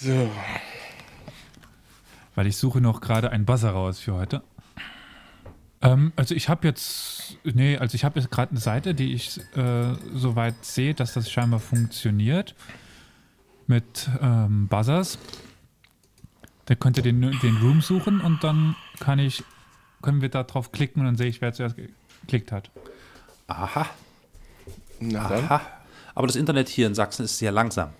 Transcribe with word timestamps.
So. 0.00 0.30
Weil 2.36 2.46
ich 2.46 2.56
suche 2.56 2.80
noch 2.80 3.00
gerade 3.00 3.30
einen 3.30 3.44
Buzzer 3.44 3.70
raus 3.70 3.98
für 3.98 4.14
heute. 4.14 4.44
Ähm, 5.82 6.12
also 6.14 6.36
ich 6.36 6.48
habe 6.48 6.68
jetzt, 6.68 7.36
nee, 7.42 7.76
also 7.76 7.96
ich 7.96 8.04
habe 8.04 8.20
jetzt 8.20 8.30
gerade 8.30 8.52
eine 8.52 8.60
Seite, 8.60 8.94
die 8.94 9.12
ich 9.12 9.40
äh, 9.56 9.94
soweit 10.14 10.64
sehe, 10.64 10.94
dass 10.94 11.14
das 11.14 11.28
scheinbar 11.28 11.58
funktioniert 11.58 12.54
mit 13.66 14.08
ähm, 14.22 14.68
Buzzers. 14.68 15.18
Da 16.66 16.76
könnt 16.76 16.96
ihr 16.96 17.02
den, 17.02 17.20
den 17.20 17.56
Room 17.56 17.80
suchen 17.80 18.20
und 18.20 18.44
dann 18.44 18.76
kann 19.00 19.18
ich, 19.18 19.42
können 20.00 20.20
wir 20.20 20.28
da 20.28 20.44
drauf 20.44 20.70
klicken 20.70 21.00
und 21.00 21.06
dann 21.06 21.16
sehe 21.16 21.28
ich, 21.28 21.40
wer 21.40 21.52
zuerst 21.52 21.74
geklickt 21.76 22.52
hat. 22.52 22.70
Aha. 23.48 23.86
Na 25.00 25.28
dann. 25.28 25.44
Aha. 25.44 25.60
Aber 26.14 26.28
das 26.28 26.36
Internet 26.36 26.68
hier 26.68 26.86
in 26.86 26.94
Sachsen 26.94 27.24
ist 27.24 27.38
sehr 27.38 27.50
langsam. 27.50 27.90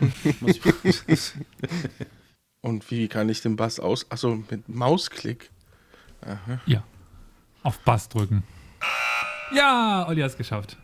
Und 2.62 2.90
wie 2.90 3.08
kann 3.08 3.28
ich 3.28 3.40
den 3.40 3.56
Bass 3.56 3.80
aus. 3.80 4.10
Achso, 4.10 4.42
mit 4.50 4.68
Mausklick. 4.68 5.50
Ja. 6.66 6.84
Auf 7.62 7.78
Bass 7.80 8.08
drücken. 8.08 8.42
Ja, 9.52 10.06
Olli 10.06 10.20
hat 10.20 10.30
es 10.30 10.36
geschafft. 10.36 10.76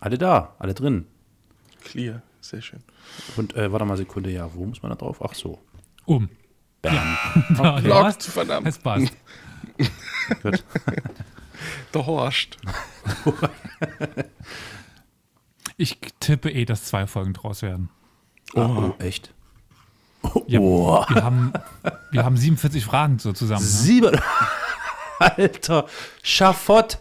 alle 0.00 0.18
da, 0.18 0.54
alle 0.58 0.74
drin. 0.74 1.06
Clear. 1.82 2.22
Sehr 2.40 2.62
schön. 2.62 2.82
Und 3.36 3.54
äh, 3.54 3.70
warte 3.70 3.84
mal 3.84 3.94
eine 3.94 3.98
Sekunde, 3.98 4.30
ja, 4.30 4.52
wo 4.54 4.64
muss 4.64 4.82
man 4.82 4.90
da 4.90 4.96
drauf? 4.96 5.20
Ach 5.22 5.34
so. 5.34 5.58
Um. 6.06 6.30
Bam. 6.82 6.94
Ja, 7.58 7.84
was? 8.04 8.26
verdammt. 8.26 8.66
Es 8.66 8.78
passt. 8.78 9.12
Gut. 10.42 10.64
Der 11.92 12.06
Horst. 12.06 12.56
Ich 15.80 15.98
tippe 16.20 16.50
eh, 16.50 16.66
dass 16.66 16.84
zwei 16.84 17.06
Folgen 17.06 17.32
draus 17.32 17.62
werden. 17.62 17.88
Oh, 18.52 18.60
oh, 18.60 18.94
echt? 19.02 19.32
Ja, 20.46 20.60
Oh. 20.60 21.02
wir, 21.08 21.24
haben, 21.24 21.54
wir 22.10 22.22
haben 22.22 22.36
47 22.36 22.84
Fragen 22.84 23.18
so 23.18 23.32
zusammen. 23.32 23.62
Ne? 23.62 23.66
Sieben. 23.66 24.20
Alter, 25.18 25.86
Schafott. 26.22 26.98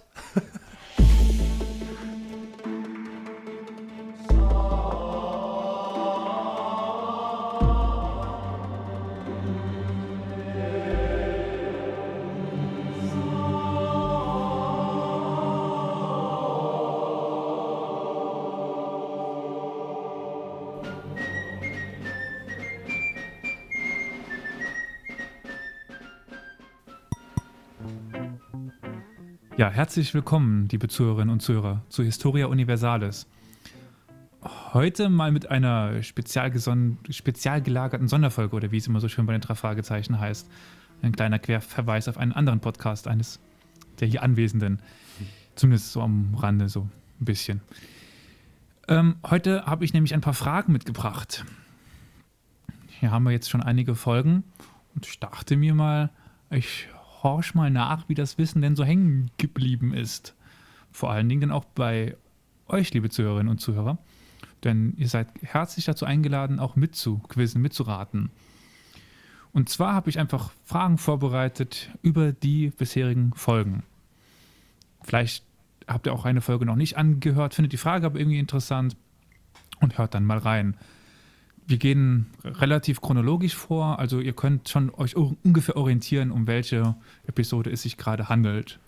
Ja, 29.60 29.70
herzlich 29.70 30.14
willkommen, 30.14 30.70
liebe 30.72 30.88
Zuhörerinnen 30.88 31.34
und 31.34 31.42
Zuhörer, 31.42 31.82
zu 31.90 32.02
Historia 32.02 32.46
Universalis. 32.46 33.28
Heute 34.72 35.10
mal 35.10 35.34
mit 35.34 35.52
einer 35.52 36.02
spezial, 36.02 36.50
gelagerten 36.50 38.08
Sonderfolge 38.08 38.56
oder 38.56 38.72
wie 38.72 38.78
es 38.78 38.88
immer 38.88 39.02
so 39.02 39.10
schön 39.10 39.26
bei 39.26 39.34
den 39.34 39.42
drei 39.42 39.56
Fragezeichen 39.56 40.18
heißt. 40.18 40.50
Ein 41.02 41.12
kleiner 41.12 41.40
Querverweis 41.40 42.08
auf 42.08 42.18
einen 42.18 42.32
anderen 42.32 42.62
Podcast 42.62 43.10
eines 43.10 43.42
der 44.00 44.08
hier 44.08 44.24
Anwesenden. 44.24 44.82
Zumindest 45.56 45.92
so 45.92 46.04
am 46.04 46.36
Rande, 46.36 46.70
so 46.70 46.88
ein 47.20 47.26
bisschen. 47.26 47.60
Ähm, 48.88 49.18
heute 49.30 49.66
habe 49.66 49.84
ich 49.84 49.92
nämlich 49.92 50.14
ein 50.14 50.22
paar 50.22 50.36
Fragen 50.36 50.72
mitgebracht. 50.72 51.44
Hier 52.88 53.12
haben 53.12 53.26
wir 53.26 53.32
jetzt 53.32 53.50
schon 53.50 53.62
einige 53.62 53.96
Folgen 53.96 54.46
und 54.96 55.06
ich 55.06 55.20
dachte 55.20 55.58
mir 55.58 55.76
mal, 55.76 56.12
ich 56.50 56.88
horch 57.24 57.54
mal 57.56 57.70
nach, 57.70 58.08
wie 58.10 58.16
das 58.16 58.38
Wissen 58.38 58.62
denn 58.62 58.76
so 58.76 58.84
hängen 58.84 59.32
geblieben 59.38 59.94
ist. 59.94 60.36
Vor 60.92 61.12
allen 61.12 61.30
Dingen 61.30 61.42
dann 61.42 61.52
auch 61.52 61.66
bei 61.66 62.16
euch, 62.68 62.94
liebe 62.94 63.10
Zuhörerinnen 63.10 63.50
und 63.50 63.60
Zuhörer. 63.60 63.98
Denn 64.64 64.94
ihr 64.98 65.08
seid 65.08 65.28
herzlich 65.42 65.86
dazu 65.86 66.06
eingeladen, 66.06 66.60
auch 66.60 66.76
mitzuquizzen, 66.76 67.62
mitzuraten. 67.62 68.30
Und 69.52 69.70
zwar 69.70 69.94
habe 69.94 70.10
ich 70.10 70.20
einfach 70.20 70.52
Fragen 70.64 70.98
vorbereitet 70.98 71.92
über 72.02 72.32
die 72.32 72.70
bisherigen 72.70 73.34
Folgen. 73.34 73.84
Vielleicht 75.02 75.44
habt 75.88 76.08
ihr 76.08 76.14
auch 76.14 76.26
eine 76.26 76.42
Folge 76.42 76.66
noch 76.66 76.76
nicht 76.76 76.98
angehört, 76.98 77.56
findet 77.56 77.74
die 77.74 77.78
Frage 77.78 78.06
aber 78.06 78.20
irgendwie 78.20 78.40
interessant 78.40 78.96
und 79.80 79.98
hört 79.98 80.14
dann 80.14 80.26
mal 80.26 80.38
rein. 80.38 80.78
Wir 81.70 81.78
gehen 81.78 82.26
relativ 82.44 83.00
chronologisch 83.00 83.56
vor, 83.56 84.00
also 84.00 84.20
ihr 84.20 84.34
könnt 84.34 84.70
schon 84.70 84.92
euch 84.92 85.16
ungefähr 85.16 85.78
orientieren, 85.78 86.32
um 86.32 86.48
welche 86.48 86.96
Episode 87.28 87.70
es 87.70 87.84
sich 87.84 87.96
gerade 87.96 88.28
handelt. 88.28 88.80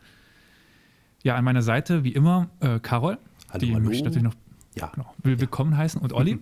Ja, 1.21 1.35
an 1.35 1.43
meiner 1.43 1.61
Seite 1.61 2.03
wie 2.03 2.11
immer 2.11 2.49
äh, 2.59 2.79
Carol, 2.79 3.19
Hallo, 3.51 3.59
die 3.59 3.75
hallo. 3.75 3.83
möchte 3.85 3.97
ich 3.97 4.03
natürlich 4.03 4.23
noch 4.23 4.33
Ja. 4.75 4.87
genau, 4.95 5.13
will 5.21 5.39
willkommen 5.39 5.77
heißen 5.77 6.01
und 6.01 6.11
Olli. 6.11 6.39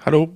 Hallo. 0.00 0.34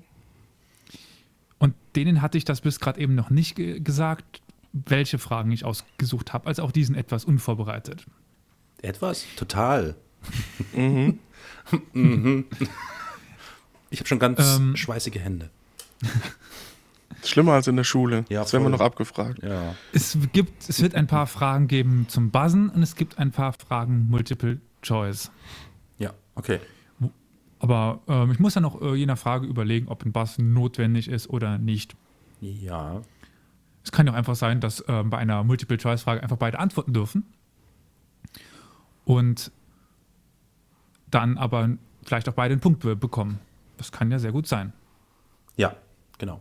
Und 1.58 1.75
denen 1.97 2.20
hatte 2.20 2.36
ich 2.36 2.44
das 2.44 2.60
bis 2.60 2.78
gerade 2.78 3.00
eben 3.00 3.14
noch 3.14 3.31
nicht 3.31 3.56
ge 3.56 3.81
gesagt, 3.81 4.42
welche 4.75 5.16
Fragen 5.16 5.52
ich 5.52 5.64
ausgesucht 5.64 6.34
habe, 6.34 6.47
also 6.48 6.64
auch 6.64 6.70
diesen 6.72 6.97
etwas 6.97 7.25
unvorbereitet. 7.25 8.04
Etwas? 8.82 9.25
Total. 9.36 9.94
Mhm. 10.76 11.19
Mhm. 11.94 12.44
Ich 13.92 14.00
habe 14.00 14.08
schon 14.08 14.19
ganz 14.19 14.56
Ähm. 14.58 14.75
schweißige 14.76 15.16
Hände. 15.20 15.50
Schlimmer 17.25 17.53
als 17.53 17.69
in 17.69 17.76
der 17.76 17.84
Schule. 17.84 18.25
Ja, 18.30 18.41
das 18.42 18.53
werden 18.53 18.64
wir 18.64 18.70
noch 18.70 18.80
abgefragt. 18.80 19.42
Ja. 19.42 19.76
Es 19.92 20.19
gibt, 20.32 20.69
es 20.69 20.82
wird 20.82 20.94
ein 20.94 21.06
paar 21.06 21.26
Fragen 21.26 21.69
geben 21.69 22.06
zum 22.08 22.31
Buzzen 22.31 22.70
und 22.70 22.82
es 22.82 22.97
gibt 22.97 23.19
ein 23.19 23.31
paar 23.31 23.52
Fragen 23.52 24.08
Multiple 24.08 24.60
Choice. 24.82 25.31
Ja, 25.98 26.12
okay. 26.34 26.58
Aber 27.60 28.00
ähm, 28.08 28.32
ich 28.32 28.41
muss 28.41 28.54
dann 28.54 28.64
auch 28.64 28.81
äh, 28.82 28.94
je 28.97 29.06
nach 29.06 29.19
Frage 29.19 29.47
überlegen, 29.47 29.86
ob 29.86 30.04
ein 30.04 30.10
Buzzen 30.10 30.52
notwendig 30.52 31.06
ist 31.06 31.28
oder 31.31 31.58
nicht. 31.58 31.94
Ja. 32.41 33.02
Es 33.84 33.92
kann 33.92 34.06
ja 34.06 34.12
auch 34.12 34.16
einfach 34.16 34.34
sein, 34.34 34.60
dass 34.60 34.82
ähm, 34.88 35.10
bei 35.10 35.19
einer 35.19 35.44
Multiple-Choice-Frage 35.44 36.22
einfach 36.22 36.38
beide 36.38 36.58
antworten 36.58 36.92
dürfen. 36.92 37.25
Und 39.04 39.52
dann 41.10 41.38
aber 41.38 41.69
vielleicht 42.04 42.28
auch 42.28 42.32
beide 42.34 42.52
einen 42.52 42.60
Punkt 42.60 42.81
be 42.81 42.97
bekommen. 42.97 43.38
Das 43.76 43.92
kann 43.92 44.10
ja 44.10 44.18
sehr 44.18 44.32
gut 44.32 44.46
sein. 44.46 44.72
Ja, 45.56 45.76
genau. 46.18 46.40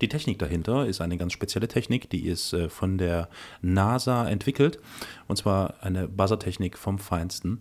Die 0.00 0.08
Technik 0.08 0.38
dahinter 0.38 0.86
ist 0.86 1.00
eine 1.00 1.16
ganz 1.16 1.32
spezielle 1.32 1.68
Technik, 1.68 2.10
die 2.10 2.26
ist 2.26 2.52
äh, 2.52 2.68
von 2.68 2.98
der 2.98 3.28
NASA 3.62 4.28
entwickelt. 4.28 4.78
Und 5.26 5.36
zwar 5.36 5.82
eine 5.82 6.06
Buzzer-Technik 6.06 6.76
vom 6.76 6.98
Feinsten. 6.98 7.60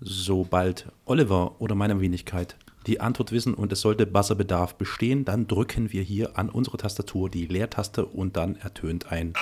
Sobald 0.00 0.86
Oliver 1.04 1.60
oder 1.60 1.74
meine 1.74 2.00
Wenigkeit 2.00 2.56
die 2.86 3.00
Antwort 3.00 3.32
wissen 3.32 3.54
und 3.54 3.72
es 3.72 3.80
sollte 3.82 4.06
Buzzerbedarf 4.06 4.76
bestehen, 4.76 5.24
dann 5.24 5.46
drücken 5.46 5.92
wir 5.92 6.02
hier 6.02 6.38
an 6.38 6.48
unsere 6.48 6.78
Tastatur 6.78 7.28
die 7.28 7.46
Leertaste 7.46 8.06
und 8.06 8.36
dann 8.36 8.56
ertönt 8.56 9.12
ein. 9.12 9.34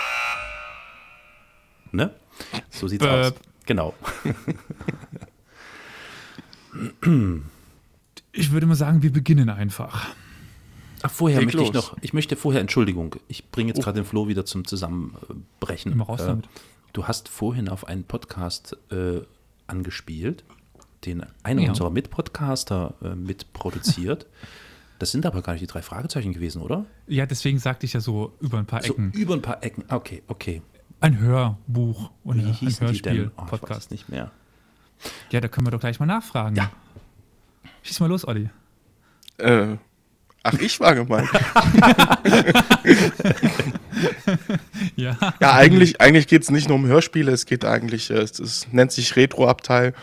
Ne? 1.93 2.11
So 2.71 2.89
sieht's 2.89 3.07
aus. 3.07 3.31
Böp. 3.31 3.41
Genau. 3.67 3.95
Ich 8.37 8.53
würde 8.53 8.67
mal 8.67 8.75
sagen, 8.75 9.03
wir 9.03 9.13
beginnen 9.13 9.49
einfach. 9.49 10.07
Ach, 11.03 11.11
vorher 11.11 11.39
Leg 11.41 11.47
möchte 11.47 11.63
ich 11.63 11.73
los. 11.73 11.91
noch, 11.93 11.97
ich 12.01 12.13
möchte 12.13 12.37
vorher, 12.37 12.61
Entschuldigung, 12.61 13.17
ich 13.29 13.51
bringe 13.51 13.69
jetzt 13.69 13.83
gerade 13.83 14.01
den 14.01 14.07
Flo 14.07 14.29
wieder 14.29 14.45
zum 14.45 14.67
Zusammenbrechen. 14.67 15.93
Immer 15.93 16.05
raus 16.07 16.21
Äh, 16.23 16.27
damit. 16.27 16.49
Du 16.93 17.05
hast 17.07 17.29
vorhin 17.29 17.69
auf 17.69 17.87
einen 17.87 18.05
Podcast 18.05 18.77
äh, 18.91 19.21
angespielt, 19.67 20.45
den 21.05 21.25
einer 21.43 21.63
Ja. 21.63 21.69
unserer 21.71 21.91
Mitpodcaster 21.91 22.95
äh, 23.03 23.15
mitproduziert. 23.15 24.27
Das 24.99 25.11
sind 25.11 25.27
aber 25.27 25.43
gar 25.43 25.53
nicht 25.53 25.61
die 25.61 25.67
drei 25.67 25.83
Fragezeichen 25.83 26.33
gewesen, 26.33 26.63
oder? 26.63 26.87
Ja, 27.07 27.27
deswegen 27.27 27.59
sagte 27.59 27.85
ich 27.85 27.93
ja 27.93 28.01
so 28.01 28.33
über 28.41 28.57
ein 28.57 28.65
paar 28.65 28.83
So 28.83 28.95
Ecken. 28.95 29.13
über 29.13 29.35
ein 29.35 29.43
paar 29.43 29.63
Ecken. 29.63 29.85
Okay, 29.91 30.23
okay. 30.27 30.63
Ein 31.01 31.19
Hörbuch 31.21 32.11
oder 32.25 32.39
Wie 32.39 32.45
ein 32.47 32.53
hießen 32.55 32.87
die 32.91 33.03
denn? 33.03 33.31
Oh, 33.37 33.43
ich 33.55 33.63
weiß 33.69 33.91
nicht 33.91 34.09
mehr. 34.09 34.31
Ja, 35.31 35.43
da 35.43 35.49
können 35.49 35.67
wir 35.67 35.71
doch 35.73 35.81
gleich 35.81 36.01
mal 36.01 36.07
nachfragen. 36.07 36.57
Ja. 36.57 36.71
Schieß 37.87 38.01
mal 38.01 38.09
los, 38.09 38.27
Olli. 38.27 38.51
Äh, 39.39 39.77
ach, 40.43 40.55
ich 40.55 40.81
war 40.81 40.95
gemeint. 40.95 41.29
Ja. 44.97 45.17
Ja, 45.41 45.53
eigentlich, 45.53 46.01
eigentlich 46.01 46.27
geht 46.27 46.43
es 46.43 46.51
nicht 46.51 46.69
nur 46.69 46.77
um 46.77 46.87
Hörspiele, 46.87 47.33
es 47.33 47.47
geht 47.47 47.65
eigentlich, 47.65 48.11
äh, 48.11 48.19
es, 48.19 48.39
es 48.39 48.67
nennt 48.73 48.93
sich 48.93 49.17
Retro-Abteil 49.17 49.95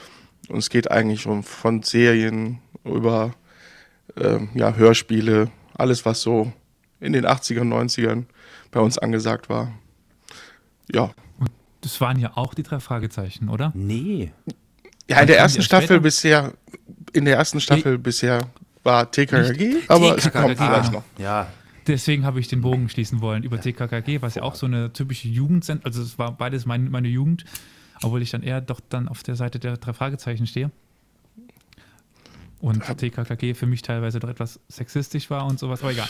und 0.49 0.57
es 0.57 0.69
geht 0.69 0.91
eigentlich 0.91 1.25
um 1.25 1.43
von 1.43 1.83
Serien 1.83 2.59
über 2.83 3.33
ähm, 4.15 4.49
ja, 4.53 4.75
Hörspiele, 4.75 5.51
alles 5.75 6.05
was 6.05 6.21
so 6.21 6.51
in 6.99 7.13
den 7.13 7.25
80ern, 7.25 7.67
90ern 7.67 8.25
bei 8.71 8.79
uns 8.79 8.97
angesagt 8.97 9.49
war. 9.49 9.73
Ja. 10.91 11.11
Das 11.81 11.99
waren 11.99 12.19
ja 12.19 12.31
auch 12.35 12.53
die 12.53 12.63
drei 12.63 12.79
Fragezeichen, 12.79 13.49
oder? 13.49 13.71
Nee. 13.75 14.31
Ja, 15.09 15.19
in 15.19 15.27
der 15.27 15.37
ersten 15.37 15.61
Staffel 15.61 15.87
später? 15.87 15.99
bisher, 16.01 16.53
in 17.13 17.25
der 17.25 17.37
ersten 17.37 17.59
Staffel 17.59 17.97
bisher 17.97 18.41
war 18.83 19.09
TKKG, 19.09 19.83
aber 19.87 20.17
es 20.17 20.23
TKKG, 20.23 20.41
kommt 20.41 20.57
vielleicht 20.57 20.89
genau. 20.89 20.99
noch. 20.99 21.19
Ja, 21.19 21.47
Deswegen 21.87 22.25
habe 22.25 22.39
ich 22.39 22.47
den 22.47 22.61
Bogen 22.61 22.87
schließen 22.87 23.19
wollen 23.21 23.43
über 23.43 23.59
TKKG, 23.59 24.21
was 24.21 24.35
ja 24.35 24.43
auch 24.43 24.55
so 24.55 24.65
eine 24.65 24.93
typische 24.93 25.27
Jugend 25.27 25.65
sind. 25.65 25.85
Also 25.85 26.01
es 26.01 26.17
war 26.17 26.31
beides 26.31 26.65
mein, 26.65 26.89
meine 26.89 27.09
Jugend, 27.09 27.43
obwohl 28.01 28.21
ich 28.21 28.31
dann 28.31 28.41
eher 28.41 28.61
doch 28.61 28.79
dann 28.87 29.09
auf 29.09 29.23
der 29.23 29.35
Seite 29.35 29.59
der 29.59 29.77
drei 29.77 29.91
Fragezeichen 29.91 30.47
stehe. 30.47 30.71
Und 32.61 32.81
TKKG 32.85 33.53
für 33.53 33.65
mich 33.65 33.81
teilweise 33.81 34.21
doch 34.21 34.29
etwas 34.29 34.61
sexistisch 34.69 35.29
war 35.29 35.45
und 35.45 35.59
sowas, 35.59 35.81
aber 35.81 35.91
egal. 35.91 36.07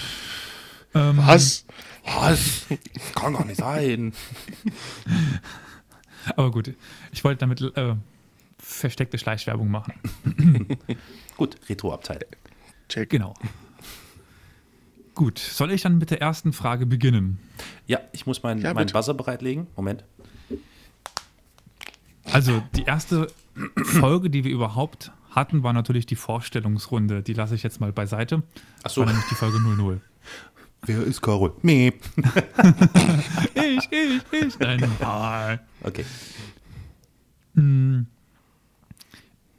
Ähm, 0.94 1.18
Was? 1.18 1.66
was? 2.06 2.68
Kann 3.16 3.34
doch 3.34 3.46
nicht 3.46 3.58
sein. 3.58 4.14
Aber 6.36 6.52
gut, 6.52 6.74
ich 7.12 7.24
wollte 7.24 7.40
damit 7.40 7.60
äh, 7.76 7.96
versteckte 8.64 9.18
Schleichwerbung 9.18 9.70
machen. 9.70 9.94
Gut, 11.38 11.58
Retro-Abteil. 11.70 12.26
Check. 12.90 13.10
Genau. 13.10 13.34
Gut, 15.16 15.38
soll 15.38 15.72
ich 15.72 15.82
dann 15.82 15.98
mit 16.00 16.10
der 16.10 16.22
ersten 16.22 16.54
Frage 16.54 16.86
beginnen? 16.86 17.40
Ja, 17.86 18.00
ich 18.14 18.26
muss 18.26 18.42
meinen 18.42 18.62
Ja, 18.62 18.74
bitte. 18.74 18.94
Buzzer 18.94 19.14
bereitlegen. 19.14 19.68
Moment. 19.76 20.04
Also 22.32 22.64
die 22.76 22.84
erste 22.84 23.28
Folge, 23.84 24.30
die 24.30 24.44
wir 24.44 24.52
überhaupt 24.52 25.12
hatten, 25.30 25.62
war 25.62 25.74
natürlich 25.74 26.06
die 26.06 26.16
Vorstellungsrunde. 26.16 27.22
Die 27.22 27.34
lasse 27.34 27.54
ich 27.54 27.62
jetzt 27.64 27.80
mal 27.80 27.92
beiseite. 27.92 28.42
Ach 28.84 28.90
so. 28.90 29.02
war 29.02 29.08
nämlich 29.08 29.28
die 29.30 29.36
Folge 29.36 29.60
00. 29.60 30.02
Wer 30.86 31.04
ist 31.04 31.22
Carol? 31.22 31.54
Miep. 31.62 32.02
Ich, 33.56 33.90
ich, 33.92 34.22
ich. 34.32 34.60
Nein, 34.60 34.92
nein. 35.00 35.60
Okay. 35.84 36.06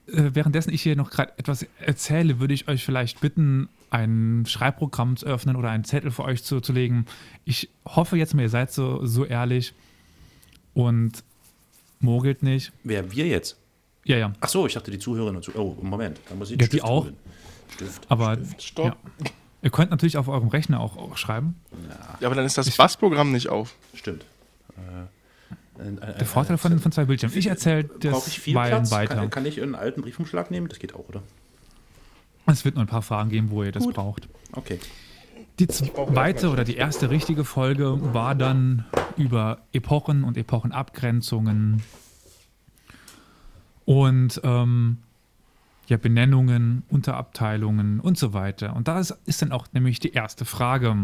Äh, 0.07 0.31
währenddessen 0.35 0.73
ich 0.73 0.83
hier 0.83 0.97
noch 0.97 1.11
gerade 1.11 1.33
etwas 1.39 1.67
erzähle, 1.81 2.41
würde 2.41 2.55
ich 2.55 2.69
euch 2.69 2.85
vielleicht 2.85 3.21
bitten, 3.21 3.69
ein 3.91 4.45
Schreibprogramm 4.47 5.17
zu 5.17 5.27
öffnen 5.27 5.57
oder 5.57 5.71
einen 5.71 5.85
Zettel 5.85 6.11
für 6.11 6.25
euch 6.25 6.43
zuzulegen. 6.45 7.07
Ich 7.45 7.71
hoffe 7.87 8.17
jetzt 8.17 8.35
mal, 8.35 8.43
ihr 8.43 8.49
seid 8.51 8.73
so, 8.73 9.07
so 9.07 9.25
ehrlich 9.25 9.73
und 10.75 11.23
mogelt 12.01 12.43
nicht. 12.43 12.73
Wer 12.83 13.13
wir 13.13 13.27
jetzt? 13.27 13.57
Ja, 14.05 14.17
ja. 14.19 14.33
Ach 14.41 14.49
so, 14.49 14.67
ich 14.67 14.75
dachte 14.75 14.91
die 14.91 14.99
Zuhörerinnen 14.99 15.37
und 15.37 15.43
Zuhörer. 15.43 15.65
Oh, 15.65 15.77
Moment, 15.81 16.21
da 16.29 16.35
muss 16.35 16.51
ich 16.51 16.53
Ja, 16.53 16.59
den 16.59 16.71
die 16.71 16.77
Stift 16.77 16.85
auch. 16.85 17.05
holen. 17.05 17.17
Stift. 17.73 18.07
Aber 18.11 18.37
Stopp. 18.59 18.87
Ja. 18.87 19.31
Ihr 19.63 19.71
könnt 19.71 19.91
natürlich 19.91 20.19
auf 20.19 20.29
eurem 20.29 20.49
Rechner 20.49 20.81
auch, 20.81 20.99
auch 20.99 21.17
schreiben. 21.17 21.55
Ja, 22.21 22.27
aber 22.27 22.35
dann 22.35 22.45
ist 22.45 22.59
das 22.59 22.71
Bassprogramm 22.77 23.33
nicht 23.33 23.49
auf. 23.49 23.75
Stimmt. 23.95 24.27
Äh, 24.77 25.07
ein- 25.79 25.99
ein- 25.99 26.19
Der 26.19 26.27
Vorteil 26.27 26.57
von, 26.59 26.79
von 26.79 26.93
zwei 26.93 27.05
Bildschirmen. 27.05 27.37
Ich 27.37 27.47
erzähle 27.47 27.85
Brauche 27.85 27.99
ich 28.07 28.11
das 28.11 28.35
viel 28.35 28.55
Platz? 28.55 28.91
weiter. 28.91 29.15
Kann, 29.17 29.31
kann 29.31 29.47
ich 29.47 29.61
einen 29.63 29.75
alten 29.75 30.03
Briefumschlag 30.03 30.51
nehmen? 30.51 30.69
Das 30.69 30.79
geht 30.79 30.95
auch, 30.95 31.09
oder? 31.09 31.23
Es 32.47 32.65
wird 32.65 32.75
noch 32.75 32.83
ein 32.83 32.89
paar 32.89 33.03
Fragen 33.03 33.31
geben, 33.31 33.51
wo 33.51 33.63
ihr 33.63 33.73
das 33.73 33.85
Gut. 33.85 33.95
braucht. 33.95 34.29
Okay. 34.53 34.79
Die 35.59 35.67
zweite 35.69 36.51
oder 36.51 36.65
die 36.65 36.77
erste 36.77 37.11
richtige 37.11 37.45
Folge 37.45 38.13
war 38.13 38.35
dann 38.35 38.85
über 39.17 39.59
Epochen 39.73 40.25
und 40.25 40.37
Epochenabgrenzungen 40.37 41.83
und 43.85 44.41
ähm, 44.43 44.99
ja, 45.87 45.97
Benennungen, 45.97 46.83
Unterabteilungen 46.89 48.01
und 48.01 48.17
so 48.19 48.33
weiter. 48.33 48.75
Und 48.75 48.89
da 48.89 48.99
ist, 48.99 49.17
ist 49.27 49.43
dann 49.43 49.53
auch 49.53 49.67
nämlich 49.73 50.01
die 50.01 50.13
erste 50.13 50.45
Frage. 50.45 50.97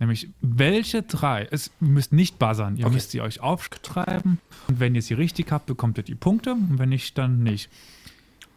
Nämlich, 0.00 0.28
welche 0.40 1.02
drei, 1.02 1.48
es, 1.50 1.70
ihr 1.80 1.88
müsst 1.88 2.12
nicht 2.12 2.38
buzzern, 2.38 2.76
ihr 2.76 2.86
Okay. 2.86 2.94
müsst 2.94 3.10
sie 3.10 3.20
euch 3.20 3.40
aufschreiben. 3.40 4.38
Und 4.68 4.80
wenn 4.80 4.94
ihr 4.94 5.02
sie 5.02 5.14
richtig 5.14 5.50
habt, 5.50 5.66
bekommt 5.66 5.98
ihr 5.98 6.04
die 6.04 6.14
Punkte 6.14 6.52
und 6.52 6.78
wenn 6.78 6.88
nicht, 6.90 7.18
dann 7.18 7.42
nicht. 7.42 7.68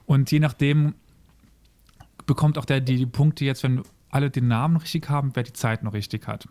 Und 0.05 0.31
je 0.31 0.39
nachdem 0.39 0.93
bekommt 2.25 2.57
auch 2.57 2.65
der 2.65 2.79
die, 2.81 2.97
die 2.97 3.05
Punkte 3.05 3.45
jetzt, 3.45 3.63
wenn 3.63 3.81
alle 4.09 4.29
den 4.29 4.47
Namen 4.47 4.77
richtig 4.77 5.09
haben, 5.09 5.31
wer 5.35 5.43
die 5.43 5.53
Zeit 5.53 5.83
noch 5.83 5.93
richtig 5.93 6.27
hat. 6.27 6.47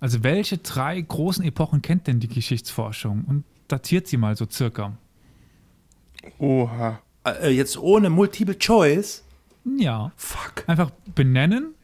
Also 0.00 0.22
welche 0.22 0.58
drei 0.58 1.00
großen 1.00 1.44
Epochen 1.44 1.82
kennt 1.82 2.06
denn 2.06 2.20
die 2.20 2.28
Geschichtsforschung 2.28 3.24
und 3.24 3.44
datiert 3.68 4.06
sie 4.06 4.16
mal 4.16 4.36
so 4.36 4.46
circa? 4.50 4.96
Oha. 6.38 7.00
Äh, 7.24 7.50
jetzt 7.50 7.78
ohne 7.78 8.10
Multiple 8.10 8.56
Choice? 8.58 9.24
Ja, 9.64 10.12
Fuck. 10.16 10.64
einfach 10.68 10.90
benennen 11.14 11.74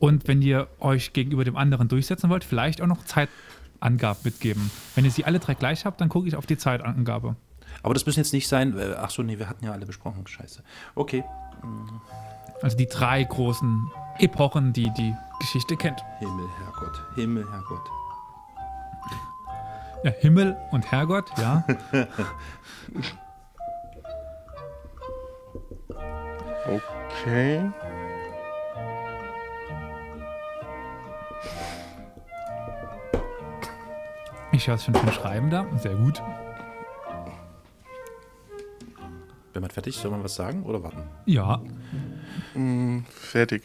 und 0.00 0.26
wenn 0.26 0.42
ihr 0.42 0.66
euch 0.80 1.12
gegenüber 1.12 1.44
dem 1.44 1.56
anderen 1.56 1.86
durchsetzen 1.86 2.30
wollt, 2.30 2.42
vielleicht 2.42 2.80
auch 2.80 2.86
noch 2.86 3.04
Zeitangaben 3.04 4.22
mitgeben. 4.24 4.70
Wenn 4.94 5.04
ihr 5.04 5.10
sie 5.10 5.24
alle 5.24 5.38
drei 5.38 5.54
gleich 5.54 5.84
habt, 5.84 6.00
dann 6.00 6.08
gucke 6.08 6.26
ich 6.26 6.34
auf 6.34 6.46
die 6.46 6.56
Zeitangabe. 6.56 7.36
Aber 7.82 7.94
das 7.94 8.04
müssen 8.06 8.18
jetzt 8.18 8.32
nicht 8.32 8.48
sein. 8.48 8.76
Äh, 8.76 8.94
ach 8.98 9.10
so, 9.10 9.22
nee, 9.22 9.38
wir 9.38 9.48
hatten 9.48 9.64
ja 9.64 9.72
alle 9.72 9.86
besprochen. 9.86 10.26
Scheiße. 10.26 10.62
Okay. 10.94 11.22
Also 12.62 12.76
die 12.76 12.86
drei 12.86 13.22
großen 13.22 13.90
Epochen, 14.18 14.72
die 14.72 14.90
die 14.96 15.14
Geschichte 15.38 15.76
kennt. 15.76 16.00
Himmel, 16.18 16.48
Herrgott. 16.58 17.02
Himmel, 17.14 17.50
Herrgott. 17.50 17.90
Ja, 20.02 20.12
Himmel 20.12 20.56
und 20.70 20.90
Herrgott, 20.90 21.30
ja. 21.38 21.64
Okay. 26.66 27.70
Ich 34.52 34.66
höre 34.66 34.74
es 34.74 34.84
schon 34.84 34.94
vom 34.94 35.10
Schreiben 35.12 35.50
da. 35.50 35.66
Sehr 35.78 35.94
gut. 35.94 36.20
Wenn 39.52 39.62
man 39.62 39.70
fertig, 39.70 39.96
soll 39.96 40.10
man 40.10 40.22
was 40.22 40.34
sagen 40.34 40.62
oder 40.64 40.82
warten? 40.82 41.02
Ja, 41.26 41.60
Hm, 42.54 43.04
fertig. 43.10 43.62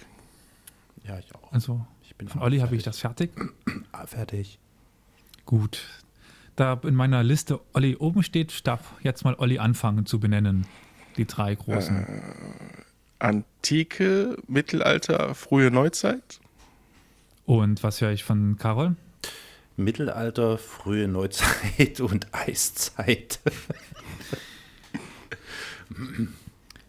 Ja, 1.04 1.18
ich 1.19 1.33
auch. 1.36 1.51
also 1.51 1.86
Ich 2.04 2.16
bin 2.16 2.27
von 2.27 2.42
Olli 2.42 2.60
habe 2.60 2.75
ich 2.75 2.83
das 2.83 3.00
fertig. 3.00 3.31
Ah, 3.92 4.06
fertig. 4.07 4.60
Gut. 5.45 5.83
Da 6.56 6.80
in 6.83 6.95
meiner 6.95 7.24
Liste 7.24 7.60
Olli 7.74 7.95
oben 7.95 8.24
steht, 8.24 8.66
darf 8.68 8.81
jetzt 9.01 9.24
mal 9.24 9.36
Olli 9.36 9.57
anfangen 9.60 10.06
zu 10.06 10.19
benennen. 10.19 10.66
Die 11.18 11.25
drei 11.25 11.56
großen. 11.56 12.06
Antike, 13.19 14.38
Mittelalter, 14.48 15.33
frühe 15.36 15.71
Neuzeit. 15.71 16.39
Und 17.45 17.83
was 17.83 18.01
höre 18.01 18.12
ich 18.12 18.24
von 18.24 18.57
Carol? 18.57 18.95
Mittelalter, 19.77 20.57
frühe 20.57 21.07
Neuzeit 21.07 22.00
und 22.00 22.27
Eiszeit. 22.33 23.39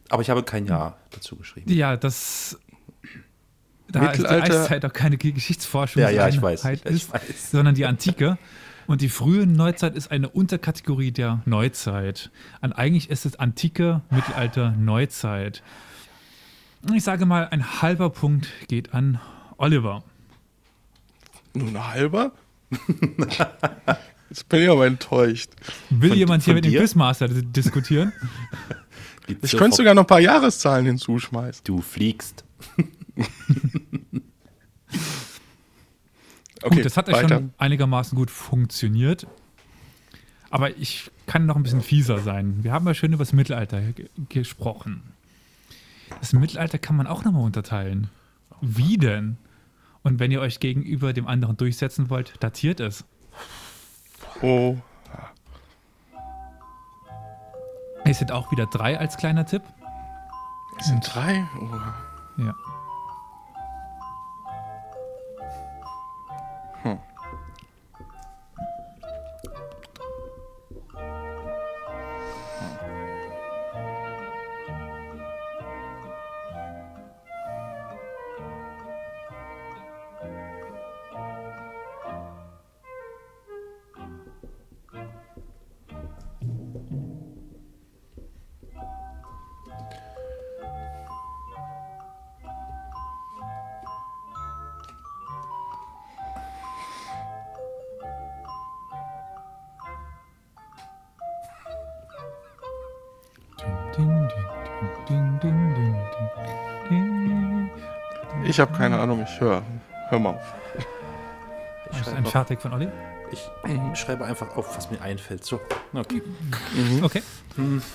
Aber 0.08 0.22
ich 0.22 0.30
habe 0.30 0.42
kein 0.42 0.66
Jahr 0.66 0.96
dazu 1.10 1.36
geschrieben. 1.36 1.70
Ja, 1.72 1.96
das. 1.96 2.58
Da 3.88 4.10
ist 4.10 4.18
die 4.18 4.22
Mittelalter- 4.22 4.60
Eiszeit 4.62 4.84
auch 4.84 4.92
keine 4.92 5.16
Geschichtsforschung, 5.16 6.02
Ja, 6.02 6.10
ja, 6.10 6.28
ich 6.28 6.40
weiß, 6.42 6.64
ich 6.64 6.84
ist, 6.86 7.12
weiß. 7.12 7.50
sondern 7.52 7.74
die 7.74 7.86
Antike. 7.86 8.38
Und 8.86 9.00
die 9.00 9.08
frühe 9.08 9.46
Neuzeit 9.48 9.96
ist 9.96 10.12
eine 10.12 10.28
Unterkategorie 10.28 11.10
der 11.10 11.40
Neuzeit. 11.44 12.30
Und 12.60 12.72
eigentlich 12.72 13.10
ist 13.10 13.26
es 13.26 13.36
Antike, 13.36 14.02
Mittelalter, 14.10 14.70
Neuzeit. 14.72 15.62
Ich 16.94 17.02
sage 17.02 17.26
mal, 17.26 17.48
ein 17.48 17.82
halber 17.82 18.10
Punkt 18.10 18.46
geht 18.68 18.94
an 18.94 19.20
Oliver. 19.56 20.04
Nur 21.58 21.68
ein 21.68 21.86
halber? 21.88 22.32
Jetzt 24.28 24.48
bin 24.48 24.62
ich 24.62 24.68
aber 24.68 24.86
enttäuscht. 24.86 25.50
Will 25.90 26.10
Von- 26.10 26.18
jemand 26.18 26.42
hier 26.42 26.54
mit 26.54 26.64
dem 26.64 26.72
dir? 26.72 26.80
Quizmaster 26.80 27.28
dis- 27.28 27.44
diskutieren? 27.52 28.12
Ich 29.42 29.56
könnte 29.56 29.76
sogar 29.78 29.92
noch 29.92 30.04
ein 30.04 30.06
paar 30.06 30.20
Jahreszahlen 30.20 30.86
hinzuschmeißen. 30.86 31.64
Du 31.64 31.80
fliegst. 31.80 32.44
Okay, 36.62 36.76
gut, 36.76 36.84
das 36.84 36.96
hat 36.96 37.08
ja 37.08 37.28
schon 37.28 37.52
einigermaßen 37.58 38.16
gut 38.16 38.30
funktioniert. 38.30 39.26
Aber 40.50 40.76
ich 40.76 41.10
kann 41.26 41.46
noch 41.46 41.56
ein 41.56 41.62
bisschen 41.62 41.82
fieser 41.82 42.18
sein. 42.18 42.62
Wir 42.64 42.72
haben 42.72 42.86
ja 42.86 42.94
schön 42.94 43.12
über 43.12 43.24
das 43.24 43.32
Mittelalter 43.32 43.80
ge 43.92 44.08
gesprochen. 44.28 45.02
Das 46.20 46.32
Mittelalter 46.32 46.78
kann 46.78 46.96
man 46.96 47.06
auch 47.06 47.24
nochmal 47.24 47.42
unterteilen. 47.42 48.08
Wie 48.60 48.96
denn? 48.96 49.36
Und 50.06 50.20
wenn 50.20 50.30
ihr 50.30 50.40
euch 50.40 50.60
gegenüber 50.60 51.12
dem 51.12 51.26
anderen 51.26 51.56
durchsetzen 51.56 52.10
wollt, 52.10 52.34
datiert 52.38 52.78
es. 52.78 53.04
Oh, 54.40 54.76
Es 58.04 58.20
sind 58.20 58.30
auch 58.30 58.52
wieder 58.52 58.66
drei 58.66 58.96
als 58.96 59.16
kleiner 59.16 59.46
Tipp. 59.46 59.62
es 60.78 60.86
sind 60.86 61.00
drei. 61.12 61.44
Oh. 61.60 62.40
Ja. 62.40 62.54
Ich 108.56 108.60
habe 108.60 108.72
keine 108.74 108.98
Ahnung, 108.98 109.22
ich 109.22 109.38
höre. 109.38 109.62
Hör 110.08 110.18
mal 110.18 110.30
auf. 110.30 110.54
Ich 111.90 112.00
Ist 112.00 112.08
ein 112.08 112.14
schreibe, 112.14 112.30
Fertig 112.30 112.62
von 112.62 112.72
Olli? 112.72 112.88
ich 113.30 113.50
schreibe 114.00 114.24
einfach 114.24 114.56
auf, 114.56 114.74
was 114.74 114.90
mir 114.90 114.98
einfällt. 115.02 115.44
So, 115.44 115.60
okay. 115.92 116.22
Okay. 117.02 117.22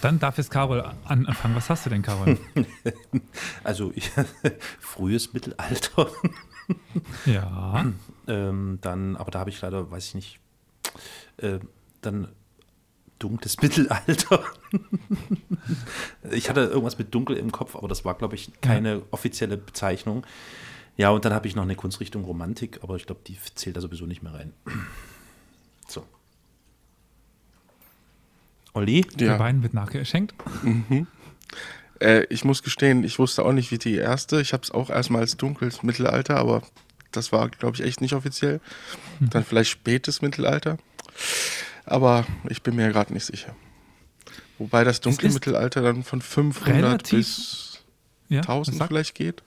Dann 0.01 0.19
darf 0.19 0.37
jetzt 0.37 0.51
Carol 0.51 0.81
an 0.81 1.25
anfangen. 1.25 1.55
Was 1.55 1.67
hast 1.71 1.87
du 1.87 1.89
denn, 1.89 2.03
Carol? 2.03 2.37
Also, 3.63 3.91
ich, 3.95 4.11
frühes 4.79 5.33
Mittelalter. 5.33 6.11
ja. 7.25 7.83
Ähm, 8.27 8.77
dann, 8.81 9.15
aber 9.17 9.31
da 9.31 9.39
habe 9.39 9.49
ich 9.49 9.59
leider, 9.61 9.89
weiß 9.89 10.09
ich 10.09 10.13
nicht, 10.13 10.39
äh, 11.37 11.57
dann 12.01 12.27
dunkles 13.21 13.61
Mittelalter. 13.61 14.43
ich 16.31 16.49
hatte 16.49 16.61
irgendwas 16.61 16.97
mit 16.97 17.13
dunkel 17.13 17.37
im 17.37 17.51
Kopf, 17.51 17.75
aber 17.75 17.87
das 17.87 18.03
war, 18.05 18.15
glaube 18.15 18.35
ich, 18.35 18.51
keine 18.61 19.03
offizielle 19.11 19.57
Bezeichnung. 19.57 20.25
Ja, 20.97 21.09
und 21.09 21.25
dann 21.25 21.33
habe 21.33 21.47
ich 21.47 21.55
noch 21.55 21.63
eine 21.63 21.75
Kunstrichtung 21.75 22.23
Romantik, 22.25 22.79
aber 22.83 22.95
ich 22.95 23.05
glaube, 23.05 23.21
die 23.25 23.37
zählt 23.55 23.77
da 23.77 23.81
sowieso 23.81 24.05
nicht 24.05 24.23
mehr 24.23 24.33
rein. 24.33 24.53
So. 25.87 26.05
Olli? 28.73 29.01
Der 29.15 29.27
Ja. 29.27 29.39
Wein 29.39 29.63
wird 29.63 29.73
nachgeschenkt. 29.73 30.33
Äh, 31.99 32.25
ich 32.29 32.43
muss 32.45 32.63
gestehen, 32.63 33.03
ich 33.03 33.19
wusste 33.19 33.45
auch 33.45 33.51
nicht, 33.53 33.71
wie 33.71 33.77
die 33.77 33.95
erste. 33.95 34.41
Ich 34.41 34.53
habe 34.53 34.63
es 34.63 34.71
auch 34.71 34.89
erstmal 34.89 35.21
als 35.21 35.37
dunkles 35.37 35.83
Mittelalter, 35.83 36.37
aber 36.37 36.63
das 37.11 37.31
war, 37.31 37.49
glaube 37.49 37.75
ich, 37.75 37.83
echt 37.83 38.01
nicht 38.01 38.13
offiziell. 38.13 38.59
Dann 39.19 39.43
vielleicht 39.43 39.69
spätes 39.71 40.21
Mittelalter. 40.21 40.77
Aber 41.85 42.25
ich 42.49 42.61
bin 42.63 42.75
mir 42.75 42.89
gerade 42.89 43.13
nicht 43.13 43.25
sicher. 43.25 43.55
Wobei 44.57 44.83
das 44.83 45.01
dunkle 45.01 45.29
Mittelalter 45.29 45.81
dann 45.81 46.03
von 46.03 46.21
500 46.21 46.83
relativ- 46.83 47.17
bis 47.17 47.83
Ja, 48.29 48.39
was 48.39 48.47
1000 48.47 48.77
sagt- 48.77 48.89
vielleicht 48.89 49.15
geht. 49.15 49.43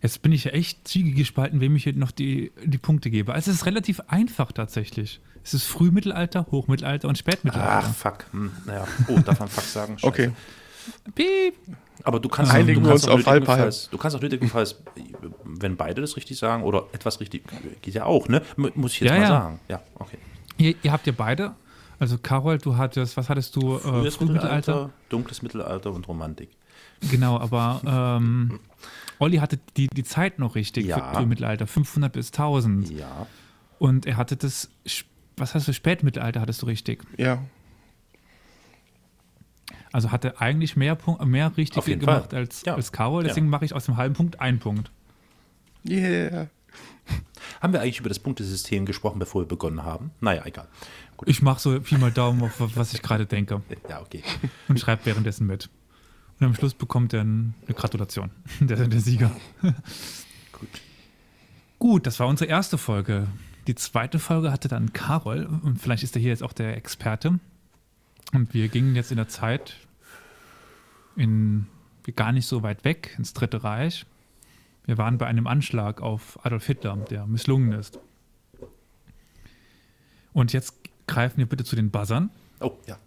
Jetzt 0.00 0.22
bin 0.22 0.32
ich 0.32 0.44
ja 0.44 0.50
echt 0.52 0.86
zügig 0.88 1.14
gespalten, 1.16 1.60
wem 1.60 1.76
ich 1.76 1.84
hier 1.84 1.92
noch 1.94 2.10
die, 2.10 2.50
die 2.64 2.78
Punkte 2.78 3.08
gebe. 3.10 3.32
Also 3.34 3.50
es 3.50 3.58
ist 3.58 3.66
relativ 3.66 4.00
einfach 4.08 4.50
tatsächlich. 4.52 5.20
Es 5.44 5.54
ist 5.54 5.64
Frühmittelalter, 5.64 6.46
Hochmittelalter 6.50 7.08
und 7.08 7.14
Ach, 7.16 7.18
Spätmittelalter. 7.18 7.88
fuck. 7.88 8.26
Hm, 8.32 8.50
naja. 8.66 8.86
Oh, 9.08 9.18
darf 9.20 9.38
man 9.40 9.48
fuck 9.48 9.64
sagen? 9.64 9.98
Scheiße. 9.98 10.06
Okay. 10.08 10.30
Piep. 11.14 11.54
Aber 12.04 12.18
du 12.18 12.28
kannst, 12.28 12.50
Einigen 12.52 12.82
du 12.82 12.88
kannst 12.88 13.04
uns 13.08 13.12
auf 13.14 13.20
nötigenfalls- 13.20 13.90
Du 13.90 13.98
kannst 13.98 14.16
auch 14.16 14.20
nötigenfalls, 14.20 14.76
wenn 15.44 15.76
beide 15.76 16.00
das 16.00 16.16
richtig 16.16 16.36
sagen 16.38 16.64
oder 16.64 16.86
etwas 16.92 17.20
richtig, 17.20 17.44
geht 17.80 17.94
ja 17.94 18.04
auch, 18.04 18.26
ne? 18.28 18.42
Muss 18.56 18.94
ich 18.94 19.00
jetzt 19.00 19.10
Ja, 19.10 19.16
mal 19.16 19.22
ja. 19.22 19.28
sagen. 19.28 19.60
Ja, 19.68 19.82
okay. 20.00 20.18
Ihr, 20.58 20.74
ihr 20.82 20.92
habt 20.92 21.06
ja 21.06 21.12
beide. 21.16 21.54
Also 21.98 22.18
Carol, 22.18 22.58
du 22.58 22.76
hattest, 22.76 23.16
was 23.16 23.28
hattest 23.28 23.54
du? 23.56 23.76
Äh, 23.76 23.80
Frühes 23.80 24.16
Frühmittelalter. 24.16 24.72
Mittelalter, 24.72 24.90
dunkles 25.08 25.42
Mittelalter 25.42 25.92
und 25.92 26.06
Romantik. 26.08 26.50
Genau, 27.10 27.38
aber 27.38 27.80
ähm, 28.20 28.60
Olli 29.18 29.36
hatte 29.38 29.58
die, 29.76 29.86
die 29.88 30.04
Zeit 30.04 30.38
noch 30.38 30.54
richtig 30.54 30.86
Ja. 30.86 30.98
für 31.10 31.16
Frühmittelalter, 31.18 31.66
500 31.66 32.12
bis 32.12 32.28
1000. 32.32 32.90
Ja. 32.90 33.26
Und 33.78 34.06
er 34.06 34.16
hatte 34.16 34.36
das, 34.36 34.70
was 35.36 35.54
hast 35.54 35.68
du, 35.68 35.72
Spätmittelalter 35.72 36.40
hattest 36.40 36.62
du 36.62 36.66
richtig. 36.66 37.02
Ja. 37.16 37.38
Also 39.92 40.10
hatte 40.10 40.40
eigentlich 40.40 40.76
mehr, 40.76 40.94
Punkt, 40.94 41.24
mehr 41.26 41.56
richtig 41.56 41.84
gemacht 41.84 42.30
Fall. 42.30 42.38
als, 42.40 42.62
Ja. 42.64 42.74
als 42.74 42.92
Carol. 42.92 43.22
Ja. 43.22 43.28
Deswegen 43.28 43.48
mache 43.48 43.64
ich 43.64 43.74
aus 43.74 43.84
dem 43.84 43.96
halben 43.96 44.14
Punkt 44.14 44.40
einen 44.40 44.58
Punkt. 44.58 44.90
Yeah. 45.88 46.48
Haben 47.60 47.72
wir 47.72 47.80
eigentlich 47.80 48.00
über 48.00 48.08
das 48.08 48.18
Punktesystem 48.18 48.86
gesprochen, 48.86 49.18
bevor 49.18 49.42
wir 49.42 49.46
begonnen 49.48 49.82
haben? 49.84 50.10
Naja, 50.20 50.44
egal. 50.46 50.68
Gut. 51.16 51.28
Ich 51.28 51.42
mache 51.42 51.60
so 51.60 51.80
viel 51.80 51.98
mal 51.98 52.10
Daumen 52.10 52.42
auf, 52.42 52.54
was 52.76 52.92
ich 52.94 53.02
gerade 53.02 53.26
denke 53.26 53.62
Ja, 53.88 54.00
okay. 54.00 54.22
und 54.68 54.80
schreibe 54.80 55.06
währenddessen 55.06 55.46
mit. 55.46 55.68
Und 56.40 56.46
am 56.46 56.54
Schluss 56.54 56.74
bekommt 56.74 57.12
er 57.12 57.22
ein- 57.22 57.54
eine 57.66 57.74
Gratulation, 57.74 58.30
der, 58.60 58.88
der 58.88 59.00
Sieger. 59.00 59.30
Gut. 59.62 60.68
Gut, 61.78 62.06
das 62.06 62.18
war 62.20 62.26
unsere 62.28 62.50
erste 62.50 62.78
Folge. 62.78 63.26
Die 63.68 63.74
zweite 63.76 64.18
Folge 64.18 64.50
hatte 64.50 64.66
dann 64.68 64.92
Carol 64.92 65.46
und 65.62 65.80
vielleicht 65.80 66.02
ist 66.02 66.16
er 66.16 66.20
hier 66.20 66.30
jetzt 66.30 66.42
auch 66.42 66.52
der 66.52 66.76
Experte. 66.76 67.38
Und 68.32 68.54
wir 68.54 68.68
gingen 68.68 68.96
jetzt 68.96 69.10
in 69.12 69.18
der 69.18 69.28
Zeit 69.28 69.76
in 71.16 71.66
gar 72.16 72.32
nicht 72.32 72.46
so 72.46 72.62
weit 72.62 72.84
weg 72.84 73.14
ins 73.18 73.34
Dritte 73.34 73.62
Reich. 73.62 74.06
Wir 74.84 74.98
waren 74.98 75.18
bei 75.18 75.26
einem 75.26 75.46
Anschlag 75.46 76.00
auf 76.00 76.44
Adolf 76.44 76.66
Hitler, 76.66 76.96
der 76.96 77.26
misslungen 77.26 77.72
ist. 77.72 77.98
Und 80.32 80.52
jetzt 80.52 80.74
greifen 81.06 81.38
wir 81.38 81.46
bitte 81.46 81.64
zu 81.64 81.76
den 81.76 81.90
Buzzern. 81.90 82.30
Oh, 82.60 82.72
ja. 82.86 82.98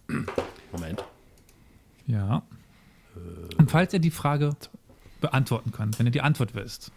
Moment. 0.71 1.03
Ja. 2.07 2.43
Und 3.57 3.71
falls 3.71 3.93
ihr 3.93 3.99
die 3.99 4.11
Frage 4.11 4.55
beantworten 5.21 5.71
könnt, 5.71 5.97
wenn 5.97 6.05
ihr 6.05 6.11
die 6.11 6.21
Antwort 6.21 6.53
wisst. 6.55 6.91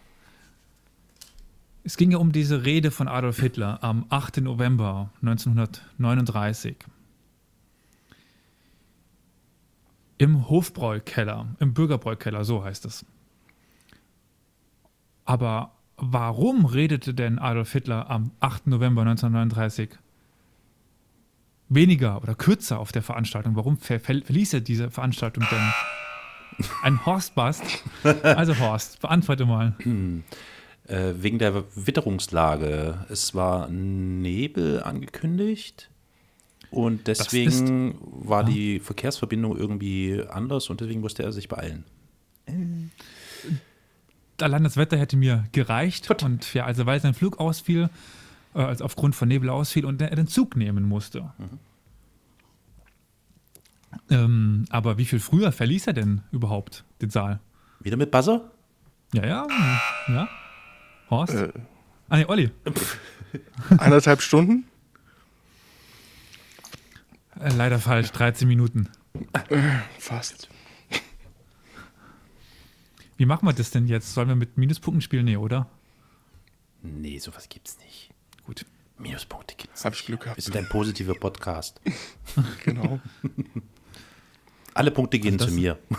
Es 1.83 1.97
ging 1.97 2.11
ja 2.11 2.17
um 2.17 2.31
diese 2.31 2.65
Rede 2.65 2.91
von 2.91 3.07
Adolf 3.07 3.39
Hitler 3.39 3.79
am 3.81 4.05
8. 4.09 4.37
November 4.41 5.09
1939. 5.21 6.75
Im 10.17 10.49
Hofbräukeller, 10.49 11.47
im 11.59 11.73
Bürgerbräukeller, 11.73 12.43
so 12.43 12.63
heißt 12.63 12.85
es. 12.85 13.05
Aber 15.29 15.73
warum 15.95 16.65
redete 16.65 17.13
denn 17.13 17.37
Adolf 17.37 17.71
Hitler 17.71 18.09
am 18.09 18.31
8. 18.39 18.65
November 18.65 19.01
1939 19.01 19.91
weniger 21.67 22.23
oder 22.23 22.33
kürzer 22.33 22.79
auf 22.79 22.91
der 22.91 23.03
Veranstaltung? 23.03 23.55
Warum 23.55 23.77
ver 23.77 23.99
ver 23.99 24.23
verließ 24.23 24.55
er 24.55 24.61
diese 24.61 24.89
Veranstaltung 24.89 25.45
denn? 25.51 26.65
Ein 26.81 27.05
Horstbast? 27.05 27.61
Also 28.23 28.57
Horst, 28.57 29.01
beantworte 29.01 29.45
mal. 29.45 29.75
Äh, 30.87 31.13
wegen 31.21 31.37
der 31.37 31.63
Witterungslage. 31.75 33.05
Es 33.09 33.35
war 33.35 33.67
Nebel 33.69 34.81
angekündigt. 34.81 35.91
Und 36.71 37.05
deswegen 37.05 37.99
war 38.01 38.43
die 38.43 38.79
Verkehrsverbindung 38.79 39.55
irgendwie 39.55 40.23
anders 40.27 40.71
und 40.71 40.81
deswegen 40.81 41.01
musste 41.01 41.21
er 41.21 41.31
sich 41.31 41.47
beeilen. 41.47 41.83
Allein 44.43 44.63
das 44.63 44.77
Wetter 44.77 44.97
hätte 44.97 45.17
mir 45.17 45.45
gereicht. 45.51 46.09
Und 46.23 46.53
ja, 46.53 46.65
also 46.65 46.85
weil 46.85 46.99
sein 46.99 47.13
Flug 47.13 47.39
ausfiel, 47.39 47.89
äh, 48.55 48.59
also 48.61 48.85
aufgrund 48.85 49.15
von 49.15 49.27
Nebel 49.27 49.49
ausfiel 49.49 49.85
und 49.85 50.01
er 50.01 50.15
den 50.15 50.27
Zug 50.27 50.55
nehmen 50.55 50.83
musste. 50.87 51.31
Ähm, 54.09 54.65
aber 54.69 54.97
wie 54.97 55.05
viel 55.05 55.19
früher 55.19 55.51
verließ 55.51 55.87
er 55.87 55.93
denn 55.93 56.21
überhaupt 56.31 56.83
den 57.01 57.09
Saal? 57.09 57.39
Wieder 57.79 57.97
mit 57.97 58.11
Buzzer? 58.11 58.51
Ja, 59.13 59.25
ja, 59.25 59.47
ja. 60.07 60.29
Horst? 61.09 61.33
Äh, 61.33 61.51
Ah, 62.11 62.17
nee, 62.17 62.25
Olli. 62.25 62.49
eineinhalb 63.77 64.21
Stunden? 64.23 64.65
Äh, 67.39 67.53
leider 67.55 67.77
falsch, 67.77 68.11
13 68.11 68.47
Minuten. 68.47 68.89
Fast. 69.99 70.49
Wie 73.19 73.25
machen 73.25 73.45
wir 73.45 73.51
das 73.51 73.69
denn 73.69 73.85
jetzt? 73.87 74.13
Sollen 74.13 74.29
wir 74.29 74.35
mit 74.37 74.57
Minuspunkten 74.57 75.01
spielen? 75.01 75.25
Nee, 75.25 75.35
oder? 75.35 75.67
Nee, 76.81 77.17
sowas 77.19 77.49
gibt's 77.49 77.77
nicht. 77.83 78.11
Gut. 78.45 78.65
Minuspunkte 78.97 79.55
gibt's 79.57 79.83
Hab 79.83 79.91
nicht. 79.91 79.99
ich 79.99 80.05
Glück 80.05 80.21
gehabt. 80.21 80.37
Wir 80.37 80.41
sind 80.43 80.55
ein 80.55 80.69
positiver 80.69 81.13
Podcast. 81.15 81.81
Genau. 82.63 83.01
Alle 84.73 84.91
Punkte 84.91 85.19
gehen 85.19 85.33
Also 85.33 85.47
zu 85.47 85.51
mir. 85.53 85.77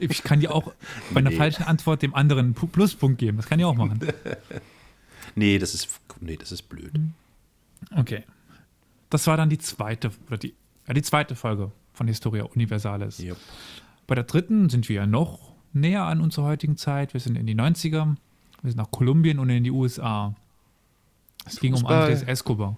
Ich 0.00 0.22
kann 0.22 0.40
dir 0.40 0.54
auch 0.54 0.72
bei 1.12 1.18
einer 1.20 1.28
Nee. 1.28 1.36
falschen 1.36 1.64
Antwort 1.64 2.00
dem 2.00 2.14
anderen 2.14 2.46
einen 2.46 2.54
Pu- 2.54 2.68
Pluspunkt 2.68 3.18
geben. 3.18 3.36
Das 3.36 3.46
kann 3.46 3.58
ich 3.58 3.66
auch 3.66 3.74
machen. 3.74 4.00
Nee, 5.34 5.58
das 5.58 5.74
ist, 5.74 6.00
nee, 6.20 6.36
das 6.38 6.52
ist 6.52 6.62
blöd. 6.70 6.92
Okay. 7.94 8.24
Das 9.10 9.26
war 9.26 9.36
dann 9.36 9.50
die 9.50 9.58
zweite, 9.58 10.10
oder 10.28 10.38
die, 10.38 10.54
ja, 10.88 10.94
die 10.94 11.02
zweite 11.02 11.36
Folge 11.36 11.70
von 11.92 12.06
Historia 12.08 12.44
Universalis. 12.44 13.18
Jupp. 13.18 13.36
Bei 14.12 14.16
der 14.16 14.24
dritten 14.24 14.68
sind 14.68 14.90
wir 14.90 14.96
ja 14.96 15.06
noch 15.06 15.54
näher 15.72 16.04
an 16.04 16.20
unserer 16.20 16.44
heutigen 16.44 16.76
Zeit. 16.76 17.14
Wir 17.14 17.20
sind 17.20 17.34
in 17.34 17.46
die 17.46 17.54
90er, 17.54 18.14
wir 18.60 18.70
sind 18.70 18.76
nach 18.76 18.90
Kolumbien 18.90 19.38
und 19.38 19.48
in 19.48 19.64
die 19.64 19.70
USA. 19.70 20.34
Es 21.46 21.58
ging 21.58 21.72
um. 21.72 21.86
Andres 21.86 22.22
Escobar. 22.22 22.76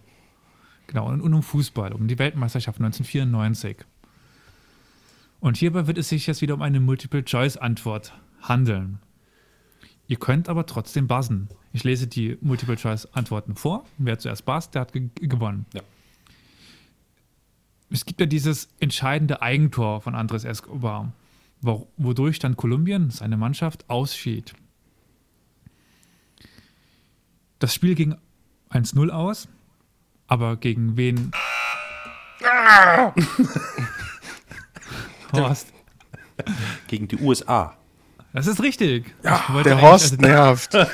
Genau, 0.87 1.09
und, 1.09 1.21
und 1.21 1.35
um 1.35 1.43
Fußball, 1.43 1.93
um 1.93 2.07
die 2.07 2.21
Weltmeisterschaft 2.21 2.79
1994. 2.79 3.79
Und 5.41 5.57
hierbei 5.57 5.89
wird 5.89 5.99
es 5.99 6.09
sich 6.09 6.25
jetzt 6.29 6.41
wieder 6.41 6.55
um 6.55 6.63
eine 6.63 6.79
Multiple-Choice-Antwort 6.79 8.13
handeln. 8.43 9.01
Ihr 10.07 10.19
könnt 10.19 10.49
aber 10.49 10.67
trotzdem 10.67 11.09
buzzen. 11.09 11.49
Ich 11.73 11.83
lese 11.83 12.07
die 12.07 12.39
Multiple-Choice-Antworten 12.43 13.57
vor. 13.57 13.85
Wer 13.99 14.21
zuerst 14.21 14.45
buzzt, 14.45 14.77
der 14.77 14.83
hat 14.83 14.93
ge 14.93 15.11
gewonnen. 15.15 15.67
Ja. 15.75 15.83
Es 17.91 18.05
gibt 18.05 18.21
ja 18.21 18.27
dieses 18.27 18.69
entscheidende 18.79 19.43
Eigentor 19.43 20.01
von 20.01 20.15
Andres 20.15 20.45
Escobar, 20.45 21.13
wodurch 21.65 22.39
dann 22.39 22.57
Kolumbien, 22.57 23.11
seine 23.11 23.37
Mannschaft, 23.37 23.89
ausschied. 23.89 24.55
Das 27.59 27.75
Spiel 27.75 27.95
ging 27.95 28.17
1-0 28.71 29.11
aus, 29.11 29.49
aber 30.27 30.57
gegen 30.57 30.97
wen? 30.97 31.33
Horst. 35.33 35.73
Gegen 36.89 37.09
die 37.09 37.17
USA. 37.17 37.77
Das 38.33 38.47
ist 38.49 38.63
richtig. 38.63 39.15
Ja, 39.23 39.45
der 39.65 39.81
Horst 39.81 40.21
also, 40.21 40.27
nervt. 40.27 40.75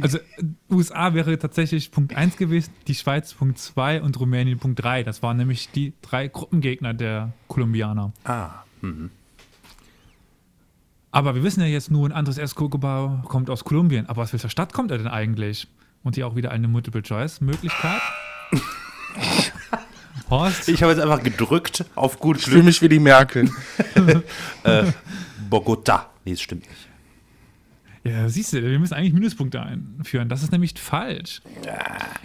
also 0.00 0.18
äh, 0.18 0.22
USA 0.70 1.14
wäre 1.14 1.38
tatsächlich 1.38 1.90
Punkt 1.90 2.14
1 2.16 2.36
gewesen, 2.36 2.72
die 2.86 2.94
Schweiz 2.94 3.34
Punkt 3.34 3.58
2 3.58 4.02
und 4.02 4.18
Rumänien 4.18 4.58
Punkt 4.58 4.82
3. 4.82 5.02
Das 5.02 5.22
waren 5.22 5.36
nämlich 5.36 5.70
die 5.70 5.92
drei 6.02 6.28
Gruppengegner 6.28 6.94
der 6.94 7.32
Kolumbianer. 7.48 8.12
Ah. 8.24 8.50
Mhm. 8.80 9.10
Aber 11.12 11.34
wir 11.34 11.42
wissen 11.42 11.60
ja 11.60 11.66
jetzt 11.66 11.90
nur, 11.90 12.08
ein 12.08 12.12
Andres 12.12 12.38
Escobar 12.38 13.22
kommt 13.26 13.50
aus 13.50 13.64
Kolumbien. 13.64 14.06
Aber 14.06 14.22
aus 14.22 14.32
welcher 14.32 14.48
Stadt 14.48 14.72
kommt 14.72 14.90
er 14.90 14.98
denn 14.98 15.08
eigentlich? 15.08 15.66
Und 16.02 16.14
hier 16.14 16.26
auch 16.26 16.36
wieder 16.36 16.50
eine 16.50 16.68
Multiple-Choice-Möglichkeit. 16.68 18.00
Horst, 20.30 20.68
Ich 20.68 20.82
habe 20.82 20.92
jetzt 20.92 21.02
einfach 21.02 21.22
gedrückt 21.22 21.84
auf 21.96 22.20
gut 22.20 22.38
Ich 22.38 22.44
fühle 22.44 22.62
mich 22.62 22.80
wie 22.80 22.88
die 22.88 23.00
Merkel. 23.00 23.50
Bogota. 25.50 26.10
Nee, 26.24 26.32
das 26.32 26.40
stimmt 26.40 26.68
nicht. 26.68 26.89
Ja, 28.04 28.28
siehst 28.28 28.52
du, 28.52 28.62
wir 28.62 28.78
müssen 28.78 28.94
eigentlich 28.94 29.12
Minuspunkte 29.12 29.60
einführen. 29.62 30.28
Das 30.28 30.42
ist 30.42 30.52
nämlich 30.52 30.78
falsch. 30.78 31.42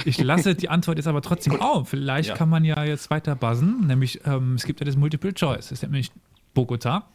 Ich 0.06 0.18
lasse 0.22 0.56
die 0.56 0.70
Antwort 0.70 0.98
jetzt 0.98 1.08
aber 1.08 1.22
trotzdem 1.22 1.60
auf. 1.60 1.90
Vielleicht 1.90 2.30
Ja. 2.30 2.36
kann 2.36 2.50
man 2.50 2.64
ja 2.64 2.84
jetzt 2.84 3.10
weiter 3.10 3.36
buzzen. 3.36 3.86
Nämlich, 3.88 4.22
ähm, 4.26 4.56
es 4.56 4.64
gibt 4.66 4.80
ja 4.80 4.86
das 4.86 4.96
Multiple-Choice. 4.96 5.66
Es 5.66 5.72
ist 5.74 5.84
nämlich 5.84 6.12
Bogota. 6.54 7.08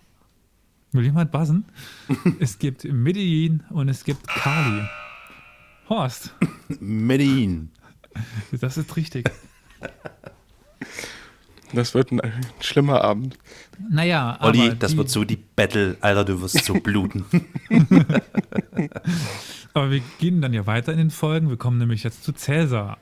Will 0.92 1.04
jemand 1.04 1.30
buzzen? 1.30 1.64
es 2.40 2.58
gibt 2.58 2.84
Medellin 2.84 3.62
und 3.70 3.88
es 3.88 4.04
gibt 4.04 4.26
Cali. 4.26 4.82
Horst, 5.88 6.34
Medellin. 6.80 7.70
das 8.52 8.76
ist 8.76 8.96
richtig. 8.96 9.28
Das 11.72 11.94
wird 11.94 12.10
ein, 12.10 12.20
ein 12.20 12.46
schlimmer 12.60 13.02
Abend. 13.02 13.38
Naja, 13.88 14.38
Olli, 14.40 14.66
aber 14.66 14.74
das 14.74 14.92
die, 14.92 14.98
wird 14.98 15.08
so 15.10 15.24
die 15.24 15.36
Battle. 15.36 15.96
Alter, 16.00 16.24
du 16.24 16.40
wirst 16.40 16.64
so 16.64 16.74
bluten. 16.74 17.24
Aber 19.72 19.90
wir 19.90 20.00
gehen 20.18 20.40
dann 20.40 20.52
ja 20.52 20.66
weiter 20.66 20.92
in 20.92 20.98
den 20.98 21.10
Folgen. 21.10 21.48
Wir 21.48 21.56
kommen 21.56 21.78
nämlich 21.78 22.02
jetzt 22.02 22.24
zu 22.24 22.32
Cäsar. 22.32 22.98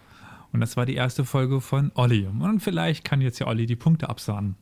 Und 0.52 0.60
das 0.60 0.76
war 0.76 0.87
die 0.87 0.94
erste 0.94 1.25
Folge 1.25 1.60
von 1.60 1.92
Olli. 1.94 2.26
Und 2.26 2.60
vielleicht 2.60 3.04
kann 3.04 3.20
jetzt 3.20 3.38
ja 3.38 3.46
Olli 3.46 3.66
die 3.66 3.76
Punkte 3.76 4.08
absahnen. 4.08 4.56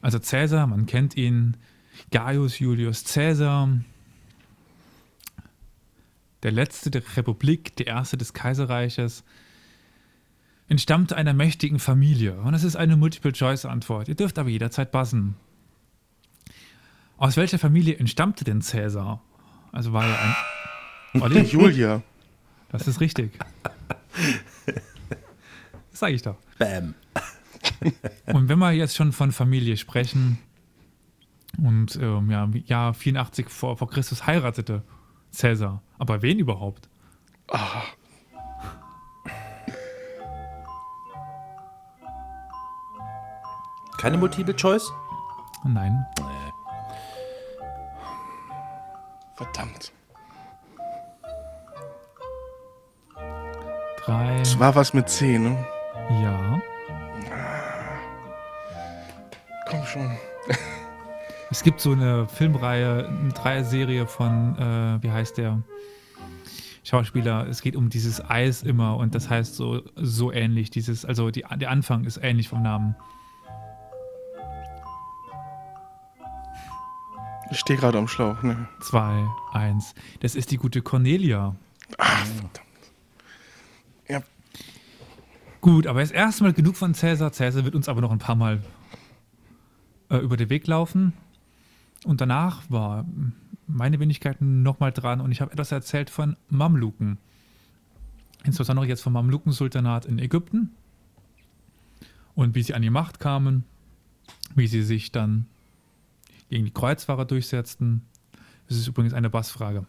Also 0.00 0.18
Cäsar, 0.18 0.66
man 0.66 0.86
kennt 0.86 1.16
ihn. 1.16 1.56
Gaius 2.10 2.58
Julius 2.58 3.04
Cäsar. 3.04 3.68
Der 6.42 6.52
letzte 6.52 6.90
der 6.90 7.02
Republik, 7.16 7.76
der 7.76 7.86
erste 7.88 8.16
des 8.16 8.32
Kaiserreiches. 8.32 9.24
Entstammte 10.72 11.18
einer 11.18 11.34
mächtigen 11.34 11.78
Familie. 11.78 12.32
Und 12.40 12.54
es 12.54 12.64
ist 12.64 12.76
eine 12.76 12.96
Multiple-Choice-Antwort. 12.96 14.08
Ihr 14.08 14.14
dürft 14.14 14.38
aber 14.38 14.48
jederzeit 14.48 14.90
buzzen. 14.90 15.34
Aus 17.18 17.36
welcher 17.36 17.58
Familie 17.58 17.96
entstammte 17.98 18.42
denn 18.42 18.62
Cäsar? 18.62 19.20
Also 19.70 19.92
war 19.92 20.06
er 20.06 20.18
ein. 20.18 21.20
Olli? 21.20 21.40
Julia. 21.42 22.00
Das 22.70 22.88
ist 22.88 23.00
richtig. 23.00 23.38
Das 25.90 26.00
sage 26.00 26.14
ich 26.14 26.22
doch. 26.22 26.38
Bam. 26.58 26.94
Und 28.32 28.48
wenn 28.48 28.58
wir 28.58 28.72
jetzt 28.72 28.96
schon 28.96 29.12
von 29.12 29.30
Familie 29.30 29.76
sprechen 29.76 30.38
und 31.58 31.96
ähm, 31.96 32.30
ja, 32.30 32.44
im 32.44 32.54
Jahr 32.64 32.94
84 32.94 33.50
vor, 33.50 33.76
vor 33.76 33.90
Christus 33.90 34.26
heiratete 34.26 34.82
Cäsar. 35.32 35.82
Aber 35.98 36.22
wen 36.22 36.38
überhaupt? 36.38 36.88
Keine 44.02 44.18
Multiple 44.18 44.56
Choice? 44.56 44.92
Nein. 45.62 46.04
Verdammt. 49.36 49.92
Drei. 54.04 54.40
Es 54.40 54.58
war 54.58 54.74
was 54.74 54.92
mit 54.92 55.08
C, 55.08 55.38
ne? 55.38 55.56
Ja. 56.20 56.60
Komm 59.70 59.84
schon. 59.84 60.10
Es 61.52 61.62
gibt 61.62 61.80
so 61.80 61.92
eine 61.92 62.26
Filmreihe, 62.26 63.06
eine 63.06 63.32
Dreier-Serie 63.32 64.08
von, 64.08 64.58
äh, 64.58 65.00
wie 65.00 65.12
heißt 65.12 65.38
der? 65.38 65.62
Schauspieler, 66.82 67.46
es 67.46 67.62
geht 67.62 67.76
um 67.76 67.88
dieses 67.88 68.20
Eis 68.28 68.64
immer 68.64 68.96
und 68.96 69.14
das 69.14 69.30
heißt 69.30 69.54
so, 69.54 69.82
so 69.94 70.32
ähnlich. 70.32 70.70
Dieses, 70.70 71.04
also 71.04 71.30
die, 71.30 71.44
der 71.54 71.70
Anfang 71.70 72.02
ist 72.02 72.16
ähnlich 72.20 72.48
vom 72.48 72.62
Namen. 72.62 72.96
Ich 77.52 77.60
stehe 77.60 77.78
gerade 77.78 77.98
am 77.98 78.08
Schlauch, 78.08 78.42
ne? 78.42 78.66
Zwei, 78.80 79.28
eins. 79.52 79.94
Das 80.20 80.34
ist 80.34 80.50
die 80.50 80.56
gute 80.56 80.80
Cornelia. 80.80 81.54
Ach, 81.98 82.26
verdammt. 82.26 82.60
Ja, 84.08 84.22
Gut, 85.60 85.86
aber 85.86 86.00
jetzt 86.00 86.12
erstmal 86.12 86.52
genug 86.54 86.76
von 86.76 86.92
Cäsar. 86.92 87.30
Cäsar 87.30 87.64
wird 87.64 87.76
uns 87.76 87.88
aber 87.88 88.00
noch 88.00 88.10
ein 88.10 88.18
paar 88.18 88.34
Mal 88.34 88.62
äh, 90.08 90.16
über 90.16 90.36
den 90.36 90.50
Weg 90.50 90.66
laufen. 90.66 91.12
Und 92.04 92.20
danach 92.20 92.62
war 92.68 93.06
meine 93.68 94.00
Wenigkeit 94.00 94.40
nochmal 94.40 94.90
dran 94.90 95.20
und 95.20 95.30
ich 95.30 95.40
habe 95.40 95.52
etwas 95.52 95.70
erzählt 95.70 96.10
von 96.10 96.36
Mamluken. 96.48 97.18
Insbesondere 98.44 98.86
jetzt 98.86 99.02
vom 99.02 99.12
Mamluken-Sultanat 99.12 100.04
in 100.06 100.18
Ägypten 100.18 100.70
und 102.34 102.56
wie 102.56 102.62
sie 102.62 102.74
an 102.74 102.82
die 102.82 102.90
Macht 102.90 103.20
kamen, 103.20 103.64
wie 104.56 104.66
sie 104.66 104.82
sich 104.82 105.12
dann 105.12 105.46
gegen 106.52 106.66
die 106.66 106.70
Kreuzfahrer 106.70 107.24
durchsetzten. 107.24 108.02
Das 108.68 108.76
ist 108.76 108.86
übrigens 108.86 109.14
eine 109.14 109.30
Bassfrage. 109.30 109.86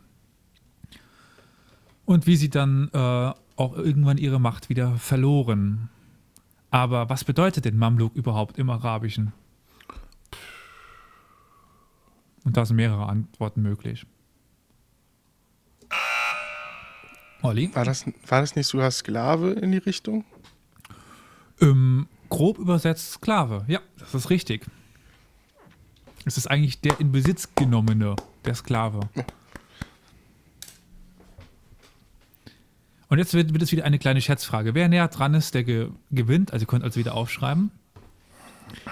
Und 2.05 2.25
wie 2.25 2.37
sie 2.37 2.49
dann 2.49 2.89
äh, 2.93 3.33
auch 3.57 3.75
irgendwann 3.75 4.17
ihre 4.17 4.39
Macht 4.39 4.69
wieder 4.69 4.95
verloren. 4.95 5.89
Aber 6.71 7.09
was 7.09 7.25
bedeutet 7.25 7.65
denn 7.65 7.77
Mamluk 7.77 8.15
überhaupt 8.15 8.57
im 8.57 8.69
Arabischen? 8.69 9.33
Und 12.45 12.55
da 12.55 12.65
sind 12.65 12.77
mehrere 12.77 13.07
Antworten 13.07 13.61
möglich. 13.61 14.05
Olli? 17.41 17.75
war 17.75 17.83
das, 17.83 18.05
war 18.25 18.39
das 18.39 18.55
nicht 18.55 18.67
sogar 18.67 18.89
Sklave 18.89 19.51
in 19.51 19.73
die 19.73 19.79
Richtung? 19.79 20.23
Ähm, 21.59 22.07
grob 22.29 22.57
übersetzt 22.57 23.11
Sklave. 23.11 23.65
Ja, 23.67 23.81
das 23.99 24.15
ist 24.15 24.29
richtig. 24.29 24.65
Es 26.25 26.37
ist 26.37 26.47
eigentlich 26.47 26.79
der 26.81 26.99
in 26.99 27.11
Besitz 27.11 27.49
genommene, 27.55 28.15
der 28.45 28.55
Sklave. 28.55 29.01
Und 33.09 33.19
jetzt 33.19 33.33
wird, 33.33 33.53
wird 33.53 33.61
es 33.61 33.71
wieder 33.71 33.85
eine 33.85 33.99
kleine 33.99 34.21
Schätzfrage. 34.21 34.73
Wer 34.73 34.87
näher 34.87 35.07
dran 35.07 35.33
ist, 35.33 35.53
der 35.53 35.63
ge 35.63 35.89
gewinnt. 36.11 36.53
Also 36.53 36.63
ihr 36.63 36.67
könnt 36.67 36.83
also 36.83 36.99
wieder 36.99 37.13
aufschreiben. 37.13 37.71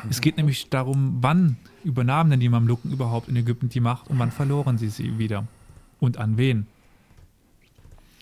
Es 0.10 0.22
geht 0.22 0.38
nämlich 0.38 0.70
darum, 0.70 1.18
wann 1.22 1.58
übernahmen 1.84 2.30
denn 2.30 2.40
die 2.40 2.50
Mamluken 2.50 2.92
überhaupt 2.92 3.30
in 3.30 3.36
Ägypten 3.36 3.70
die 3.70 3.80
Macht 3.80 4.10
und 4.10 4.20
wann 4.20 4.32
verloren 4.32 4.78
sie 4.78 4.90
sie 4.90 5.18
wieder? 5.18 5.48
Und 6.00 6.18
an 6.18 6.38
wen? 6.38 6.68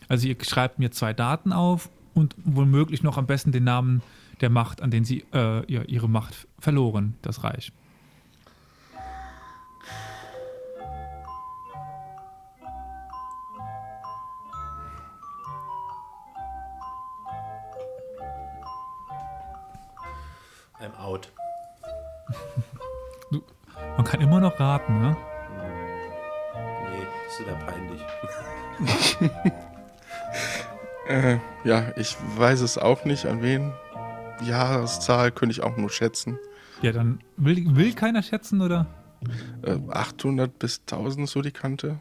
Also 0.07 0.27
ihr 0.27 0.37
schreibt 0.41 0.79
mir 0.79 0.91
zwei 0.91 1.13
Daten 1.13 1.51
auf 1.51 1.89
und 2.13 2.35
womöglich 2.45 3.03
noch 3.03 3.17
am 3.17 3.27
besten 3.27 3.51
den 3.51 3.65
Namen 3.65 4.01
der 4.41 4.49
Macht, 4.49 4.81
an 4.81 4.91
den 4.91 5.03
sie 5.03 5.25
äh, 5.33 5.65
ihr, 5.65 5.89
ihre 5.89 6.07
Macht 6.07 6.47
verloren, 6.59 7.15
das 7.21 7.43
Reich. 7.43 7.73
Out. 21.09 21.31
Du, 23.31 23.41
man 23.97 24.05
kann 24.05 24.21
immer 24.21 24.39
noch 24.39 24.59
raten, 24.59 25.01
ne? 25.01 25.17
Nee, 26.91 27.07
das 27.25 27.39
ist 27.39 27.47
ja 27.47 27.55
peinlich. 27.65 28.01
Äh, 31.07 31.39
ja, 31.63 31.91
ich 31.97 32.15
weiß 32.37 32.61
es 32.61 32.77
auch 32.77 33.03
nicht, 33.03 33.25
an 33.25 33.41
wen. 33.41 33.73
Jahreszahl 34.43 35.31
könnte 35.31 35.53
ich 35.53 35.63
auch 35.63 35.75
nur 35.75 35.89
schätzen. 35.89 36.37
Ja, 36.83 36.91
dann 36.91 37.19
will, 37.35 37.75
will 37.75 37.95
keiner 37.95 38.21
schätzen, 38.21 38.61
oder? 38.61 38.85
Äh, 39.63 39.79
800 39.89 40.59
bis 40.59 40.81
1000 40.81 41.27
so 41.27 41.41
die 41.41 41.49
Kante. 41.49 41.97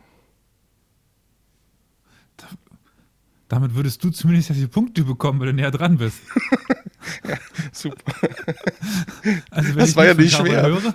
Damit 3.49 3.75
würdest 3.75 4.05
du 4.05 4.11
zumindest 4.11 4.51
die 4.51 4.67
Punkte 4.67 5.05
bekommen, 5.05 5.41
weil 5.41 5.47
du 5.47 5.55
näher 5.55 5.71
dran 5.71 5.97
bist. 5.97 6.21
Super. 7.79 8.13
Also, 9.51 9.69
wenn 9.71 9.79
Das 9.79 9.91
ich 9.91 9.97
war 9.97 10.07
ja 10.07 10.15
nicht 10.15 10.35
schwer. 10.35 10.63
Höre, 10.63 10.95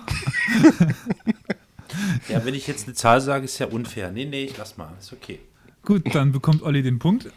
Ja, 2.28 2.44
wenn 2.44 2.54
ich 2.54 2.66
jetzt 2.66 2.86
eine 2.86 2.94
Zahl 2.94 3.20
sage, 3.20 3.44
ist 3.44 3.58
ja 3.58 3.66
unfair. 3.66 4.10
Nee, 4.10 4.24
nee, 4.24 4.44
ich 4.44 4.56
lass 4.56 4.76
mal. 4.76 4.92
Ist 4.98 5.12
okay. 5.12 5.38
gut, 5.82 6.14
dann 6.14 6.32
bekommt 6.32 6.62
Olli 6.62 6.82
den 6.82 6.98
Punkt. 6.98 7.30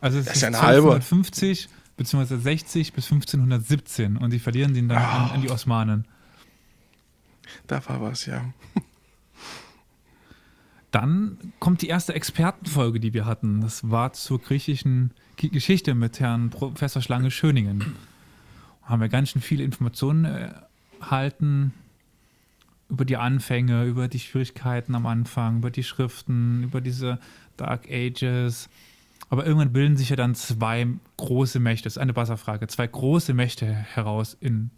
Also 0.00 0.18
es 0.18 0.26
Das 0.26 0.36
ist 0.36 0.42
ist 0.42 0.44
ein 0.44 0.54
halber. 0.60 0.94
1250 0.94 1.68
beziehungsweise 1.96 2.38
60 2.40 2.92
bis 2.92 3.06
1517 3.06 4.16
und 4.18 4.30
sie 4.30 4.38
verlieren 4.38 4.74
den 4.74 4.88
dann 4.88 4.98
an, 4.98 5.30
an 5.32 5.42
die 5.42 5.50
Osmanen. 5.50 6.06
Da 7.66 7.84
war 7.88 8.00
was, 8.00 8.26
ja. 8.26 8.44
Dann 10.90 11.38
kommt 11.58 11.82
die 11.82 11.88
erste 11.88 12.14
Expertenfolge, 12.14 13.00
die 13.00 13.12
wir 13.12 13.26
hatten. 13.26 13.60
Das 13.60 13.90
war 13.90 14.12
zur 14.14 14.40
griechischen 14.40 15.12
Geschichte 15.36 15.94
mit 15.94 16.18
Herrn 16.20 16.50
Professor 16.50 17.02
Schlange 17.02 17.30
Schöningen. 17.30 17.94
Haben 18.88 19.02
wir 19.02 19.10
ganz 19.10 19.28
schön 19.28 19.42
viele 19.42 19.64
Informationen 19.64 20.24
äh, 20.24 20.48
erhalten 20.98 21.74
über 22.88 23.04
die 23.04 23.18
Anfänge, 23.18 23.84
über 23.84 24.08
die 24.08 24.18
Schwierigkeiten 24.18 24.94
am 24.94 25.04
Anfang, 25.04 25.58
über 25.58 25.70
die 25.70 25.82
Schriften, 25.82 26.62
über 26.62 26.80
diese 26.80 27.18
Dark 27.58 27.86
Ages. 27.90 28.70
Aber 29.28 29.44
irgendwann 29.44 29.74
bilden 29.74 29.98
sich 29.98 30.08
ja 30.08 30.16
dann 30.16 30.34
zwei 30.34 30.86
große 31.18 31.60
Mächte, 31.60 31.84
das 31.84 31.94
ist 31.94 31.98
eine 31.98 32.16
Wasserfrage, 32.16 32.66
zwei 32.68 32.86
große 32.86 33.34
Mächte 33.34 33.66
heraus 33.66 34.34
in, 34.40 34.70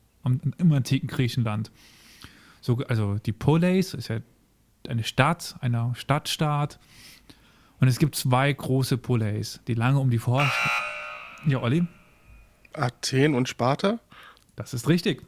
im 0.58 0.72
antiken 0.72 1.06
Griechenland. 1.06 1.70
So, 2.60 2.78
also 2.88 3.18
die 3.18 3.32
Poleis 3.32 3.94
ist 3.94 4.08
ja 4.08 4.18
eine 4.88 5.04
Stadt, 5.04 5.54
einer 5.60 5.94
Stadtstaat. 5.94 6.80
Und 7.78 7.86
es 7.86 8.00
gibt 8.00 8.16
zwei 8.16 8.52
große 8.52 8.98
Poleis, 8.98 9.60
die 9.68 9.74
lange 9.74 10.00
um 10.00 10.10
die 10.10 10.18
Vor... 10.18 10.50
Ja, 11.46 11.62
Olli? 11.62 11.86
Athen 12.72 13.34
und 13.34 13.48
Sparta? 13.48 13.98
Das 14.56 14.74
ist 14.74 14.88
richtig. 14.88 15.22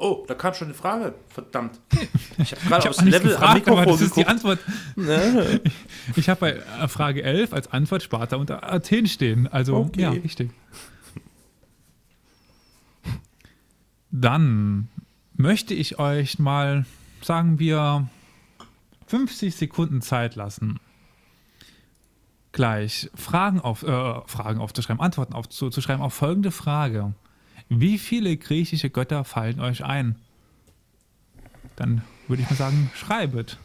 Oh, 0.00 0.24
da 0.28 0.34
kam 0.34 0.54
schon 0.54 0.68
eine 0.68 0.74
Frage. 0.74 1.14
Verdammt. 1.28 1.80
Ich 2.40 2.52
habe 2.52 2.62
gerade 2.68 2.82
Ich 2.84 2.88
aufs 2.88 3.02
Level 3.02 3.32
gefragt, 3.32 3.42
am 3.68 3.72
aber 3.74 3.80
Mikrofon 3.80 3.92
das 3.94 4.00
ist 4.02 4.16
die 4.16 4.24
geguckt. 4.24 4.30
Antwort. 4.30 4.58
Ich, 6.12 6.18
ich 6.18 6.28
habe 6.28 6.40
bei 6.78 6.88
Frage 6.88 7.22
11 7.24 7.52
als 7.52 7.72
Antwort 7.72 8.02
Sparta 8.04 8.36
und 8.36 8.50
Athen 8.52 9.06
stehen. 9.08 9.48
Also, 9.48 9.74
Okay. 9.76 10.02
ja, 10.02 10.10
richtig. 10.10 10.50
Dann 14.10 14.88
möchte 15.34 15.74
ich 15.74 15.98
euch 15.98 16.38
mal, 16.38 16.86
sagen 17.22 17.58
wir, 17.58 18.08
50 19.06 19.54
Sekunden 19.54 20.00
Zeit 20.00 20.34
lassen, 20.36 20.78
gleich 22.58 23.08
Fragen, 23.14 23.60
auf, 23.60 23.84
äh, 23.84 24.20
Fragen 24.26 24.58
aufzuschreiben, 24.58 25.00
Antworten 25.00 25.32
aufzuschreiben 25.32 26.02
auf 26.02 26.12
folgende 26.12 26.50
Frage. 26.50 27.14
Wie 27.68 27.98
viele 27.98 28.36
griechische 28.36 28.90
Götter 28.90 29.22
fallen 29.22 29.60
euch 29.60 29.84
ein? 29.84 30.16
Dann 31.76 32.02
würde 32.26 32.42
ich 32.42 32.50
mal 32.50 32.56
sagen, 32.56 32.90
schreibet. 32.96 33.58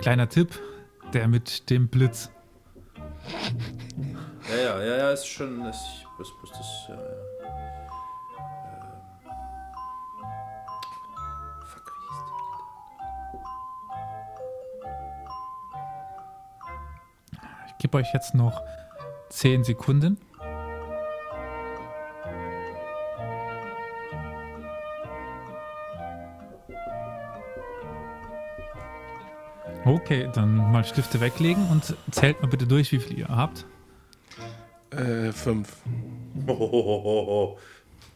Kleiner 0.00 0.28
Tipp, 0.30 0.58
der 1.12 1.28
mit 1.28 1.68
dem 1.68 1.88
Blitz. 1.88 2.30
Ja, 4.48 4.56
ja, 4.56 4.82
ja, 4.82 4.96
ja, 4.96 5.10
ist 5.12 5.26
schon. 5.26 5.62
Ist, 5.66 5.78
ich 5.98 6.18
wusste 6.18 6.34
wusste 6.40 6.58
das. 6.58 6.86
Ja, 6.88 6.94
ja. 6.94 7.00
Ähm. 7.02 7.20
Ich 17.66 17.78
gebe 17.78 17.98
euch 17.98 18.12
jetzt 18.14 18.34
noch 18.34 18.62
10 19.28 19.64
Sekunden. 19.64 20.18
Okay, 29.90 30.30
dann 30.32 30.54
mal 30.70 30.84
Stifte 30.84 31.20
weglegen 31.20 31.66
und 31.68 31.96
zählt 32.12 32.40
mal 32.40 32.46
bitte 32.46 32.64
durch, 32.64 32.92
wie 32.92 33.00
viel 33.00 33.18
ihr 33.18 33.26
habt. 33.26 33.66
Äh, 34.90 35.32
fünf. 35.32 35.78
Hohohoho. 36.46 37.58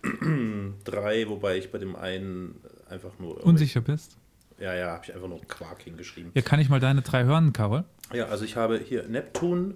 Drei, 0.85 1.29
wobei 1.29 1.59
ich 1.59 1.73
bei 1.73 1.79
dem 1.79 1.97
einen 1.97 2.61
einfach 2.89 3.19
nur. 3.19 3.45
Unsicher 3.45 3.81
bist. 3.81 4.17
Ja, 4.61 4.73
ja, 4.73 4.93
habe 4.93 5.05
ich 5.05 5.13
einfach 5.13 5.27
nur 5.27 5.41
Quark 5.49 5.83
hingeschrieben. 5.83 6.31
Ja, 6.35 6.43
kann 6.43 6.61
ich 6.61 6.69
mal 6.69 6.79
deine 6.79 7.03
drei 7.03 7.25
hören, 7.25 7.53
Carol? 7.53 7.83
Ja, 8.13 8.27
also 8.27 8.45
ich 8.45 8.55
habe 8.55 8.79
hier 8.79 9.09
Neptun. 9.09 9.75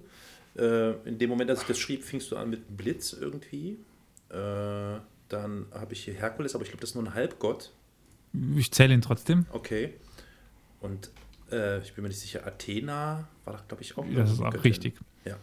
Äh, 0.57 0.91
in 1.05 1.17
dem 1.17 1.29
Moment, 1.29 1.49
als 1.49 1.63
ich 1.63 1.67
das 1.67 1.79
schrieb, 1.79 2.05
fingst 2.05 2.31
du 2.31 2.37
an 2.37 2.49
mit 2.49 2.77
Blitz 2.77 3.11
irgendwie. 3.11 3.77
Äh, 4.29 5.01
dann 5.27 5.65
habe 5.73 5.91
ich 5.91 6.05
hier 6.05 6.13
Herkules, 6.13 6.55
aber 6.55 6.63
ich 6.63 6.69
glaube, 6.69 6.79
das 6.79 6.91
ist 6.91 6.95
nur 6.95 7.03
ein 7.03 7.13
Halbgott. 7.13 7.73
Ich 8.55 8.71
zähle 8.71 8.93
ihn 8.93 9.01
trotzdem. 9.01 9.47
Okay. 9.51 9.95
Und 10.79 11.11
äh, 11.51 11.79
ich 11.79 11.93
bin 11.93 12.03
mir 12.03 12.09
nicht 12.09 12.19
sicher, 12.19 12.45
Athena 12.45 13.27
war 13.45 13.53
da, 13.53 13.59
glaube 13.67 13.83
ich, 13.83 13.97
auch. 13.97 14.05
Das 14.15 14.31
ist 14.31 14.39
auch 14.39 14.45
Göttin. 14.51 14.61
richtig. 14.61 14.99
Ja. 15.25 15.35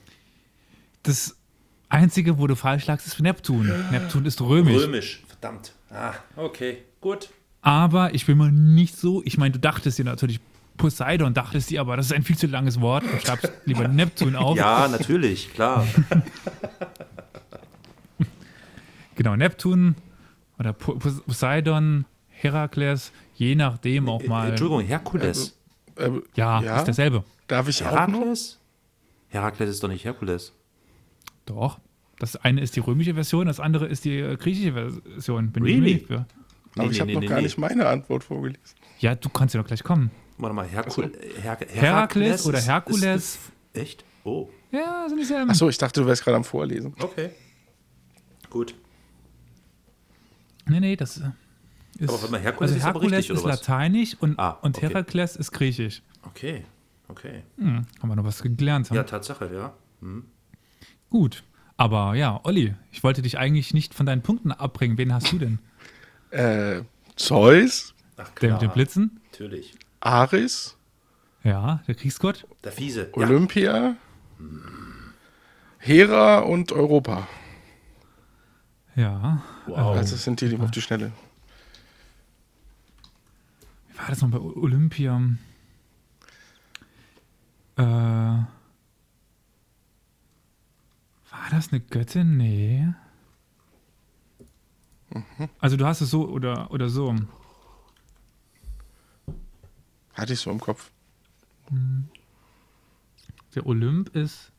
Das 1.03 1.37
Einzige, 1.89 2.39
wo 2.39 2.47
du 2.47 2.57
falsch 2.57 2.87
lagst, 2.87 3.07
ist 3.07 3.21
Neptun. 3.21 3.71
Neptun 3.91 4.25
ist 4.27 4.41
römisch. 4.41 4.83
Römisch, 4.83 5.23
verdammt. 5.29 5.73
Ah, 5.91 6.15
okay, 6.37 6.79
gut. 7.01 7.31
Aber 7.63 8.15
ich 8.15 8.27
bin 8.27 8.39
mir 8.39 8.51
nicht 8.51 8.97
so. 8.97 9.23
Ich 9.25 9.39
meine, 9.39 9.53
du 9.53 9.59
dachtest 9.59 9.99
dir 9.99 10.05
natürlich 10.05 10.41
Poseidon, 10.77 11.33
dachtest 11.35 11.71
dir, 11.71 11.81
aber 11.81 11.97
das 11.97 12.07
ist 12.07 12.13
ein 12.13 12.23
viel 12.23 12.37
zu 12.37 12.47
langes 12.49 12.81
Wort. 12.81 13.05
Und 13.05 13.23
schreibst 13.23 13.51
lieber 13.65 13.89
Neptun 13.89 14.35
auf. 14.37 14.57
Ja, 14.57 14.89
natürlich, 14.89 15.53
klar. 15.55 15.87
Genau, 19.15 19.35
Neptun 19.35 19.97
oder 20.59 20.73
Po- 20.75 20.97
Pos- 20.97 21.23
Poseidon, 21.23 22.05
Herakles, 22.29 23.13
je 23.35 23.55
nachdem 23.55 24.09
auch 24.09 24.23
mal. 24.27 24.51
Entschuldigung, 24.51 24.85
Herkules. 24.85 25.56
Äh, 25.97 26.11
Ja, 26.35 26.61
Ja? 26.63 26.79
ist 26.79 26.85
derselbe. 26.85 27.25
darf 27.49 27.69
ich 27.69 27.83
auch? 27.85 27.91
Herakles? 27.91 28.59
Herakles 29.29 29.71
ist 29.71 29.83
doch 29.83 29.89
nicht 29.89 30.05
Herkules. 30.05 30.53
Doch. 31.47 31.79
Das 32.19 32.37
eine 32.37 32.63
ist 32.63 32.75
die 32.77 32.81
römische 32.81 33.13
Version, 33.15 33.47
das 33.47 33.61
andere 33.61 33.87
ist 33.87 34.05
die 34.05 34.19
äh, 34.19 34.37
griechische 34.37 34.73
Version. 34.73 35.51
Bin 35.53 35.65
ich 35.67 35.75
Really? 35.75 35.81
mir 35.81 35.95
nicht 35.97 36.07
für. 36.07 36.27
Aber 36.75 36.85
Nee, 36.85 36.91
ich 36.91 36.93
nee, 36.93 36.99
habe 37.01 37.07
nee, 37.09 37.15
noch 37.15 37.21
nee, 37.21 37.27
gar 37.27 37.37
nee. 37.37 37.43
nicht 37.43 37.59
meine 37.59 37.87
Antwort 37.89 38.25
vorgelesen. 38.25 38.63
Ja, 39.01 39.15
du 39.15 39.29
kannst 39.29 39.55
ja 39.55 39.61
noch 39.61 39.67
gleich 39.67 39.83
kommen. 39.85 40.11
Warte 40.39 40.55
mal, 40.55 40.67
Herkul 40.67 41.13
Her 41.43 41.59
Herakles 41.69 42.47
oder 42.47 42.59
ist- 42.59 42.69
Herkules? 42.69 43.03
Ist, 43.05 43.39
ist, 43.73 43.81
echt? 43.83 44.05
Oh, 44.25 44.49
Ja, 44.73 45.07
sind 45.09 45.19
dieselben. 45.19 45.51
Achso, 45.51 45.69
ich 45.69 45.79
dachte, 45.79 46.01
du 46.01 46.07
wärst 46.07 46.25
gerade 46.25 46.37
am 46.37 46.45
Vorlesen. 46.45 46.95
okay. 47.01 47.31
Gut. 48.51 48.75
Nee, 50.69 50.81
nee, 50.81 50.97
das 50.97 51.19
äh, 51.19 51.31
ist. 51.99 52.11
Aber 52.13 52.31
mal, 52.31 52.41
Herkules 52.41 52.71
also 52.73 52.79
ist 52.79 52.85
aber 52.85 53.01
Herkules 53.01 53.19
richtig, 53.19 53.31
oder 53.33 53.39
ist 53.41 53.61
was? 53.61 53.61
lateinisch 53.69 54.17
und, 54.21 54.39
Ah, 54.39 54.59
und 54.63 54.77
okay. 54.77 54.89
Herakles 54.89 55.37
ist 55.37 55.53
griechisch. 55.53 56.03
Okay, 56.23 56.65
okay. 57.09 57.43
Hm, 57.59 57.87
haben 58.01 58.09
wir 58.09 58.17
noch 58.17 58.25
was 58.25 58.43
gelernt. 58.43 58.89
Ja, 58.91 58.97
Ja. 58.97 59.03
Tatsache, 59.05 59.51
ja. 59.53 59.73
Gut. 61.11 61.43
Aber 61.79 62.15
ja, 62.15 62.41
Olli, 62.45 62.75
ich 62.91 63.03
wollte 63.05 63.21
dich 63.23 63.39
eigentlich 63.39 63.75
nicht 63.75 63.93
von 63.95 64.07
deinen 64.07 64.23
Punkten 64.23 64.51
abbringen. 64.53 64.97
Wen 64.99 65.13
hast 65.13 65.31
du 65.33 65.39
denn? 65.39 65.59
Äh, 66.31 66.83
Zeus, 67.17 67.95
Ach 68.17 68.31
Der 68.41 68.53
mit 68.55 68.63
den 68.63 68.71
Blitzen? 68.71 69.21
natürlich. 69.31 69.75
Aris, 70.01 70.77
Ja, 71.45 71.81
der 71.87 71.95
Kriegsgott. 71.95 72.47
Der 72.65 72.73
Fiese. 72.73 73.11
Ja. 73.15 73.23
Olympia, 73.23 73.97
Hera 75.79 76.39
und 76.41 76.73
Europa. 76.73 77.29
Ja. 78.95 79.43
Wow. 79.67 79.97
Also 79.97 80.15
das 80.15 80.25
sind 80.25 80.41
die, 80.41 80.49
die 80.49 80.59
auf 80.59 80.71
die 80.71 80.81
Schnelle. 80.81 81.13
War 83.97 84.09
das 84.09 84.23
noch 84.23 84.31
bei 84.31 84.39
Olympia? 84.39 85.21
Äh, 87.77 87.83
war 87.83 88.47
das 91.51 91.73
eine 91.73 91.81
Göttin? 91.81 92.37
Nee. 92.37 92.87
Also 95.59 95.77
du 95.77 95.87
hast 95.87 96.01
es 96.01 96.11
so 96.11 96.29
oder, 96.29 96.71
oder 96.71 96.89
so. 96.89 97.15
Hatte 100.15 100.33
ich 100.33 100.41
so 100.41 100.51
im 100.51 100.61
Kopf. 100.61 100.91
Der 103.55 103.67
Olymp 103.67 104.15
ist. 104.15 104.53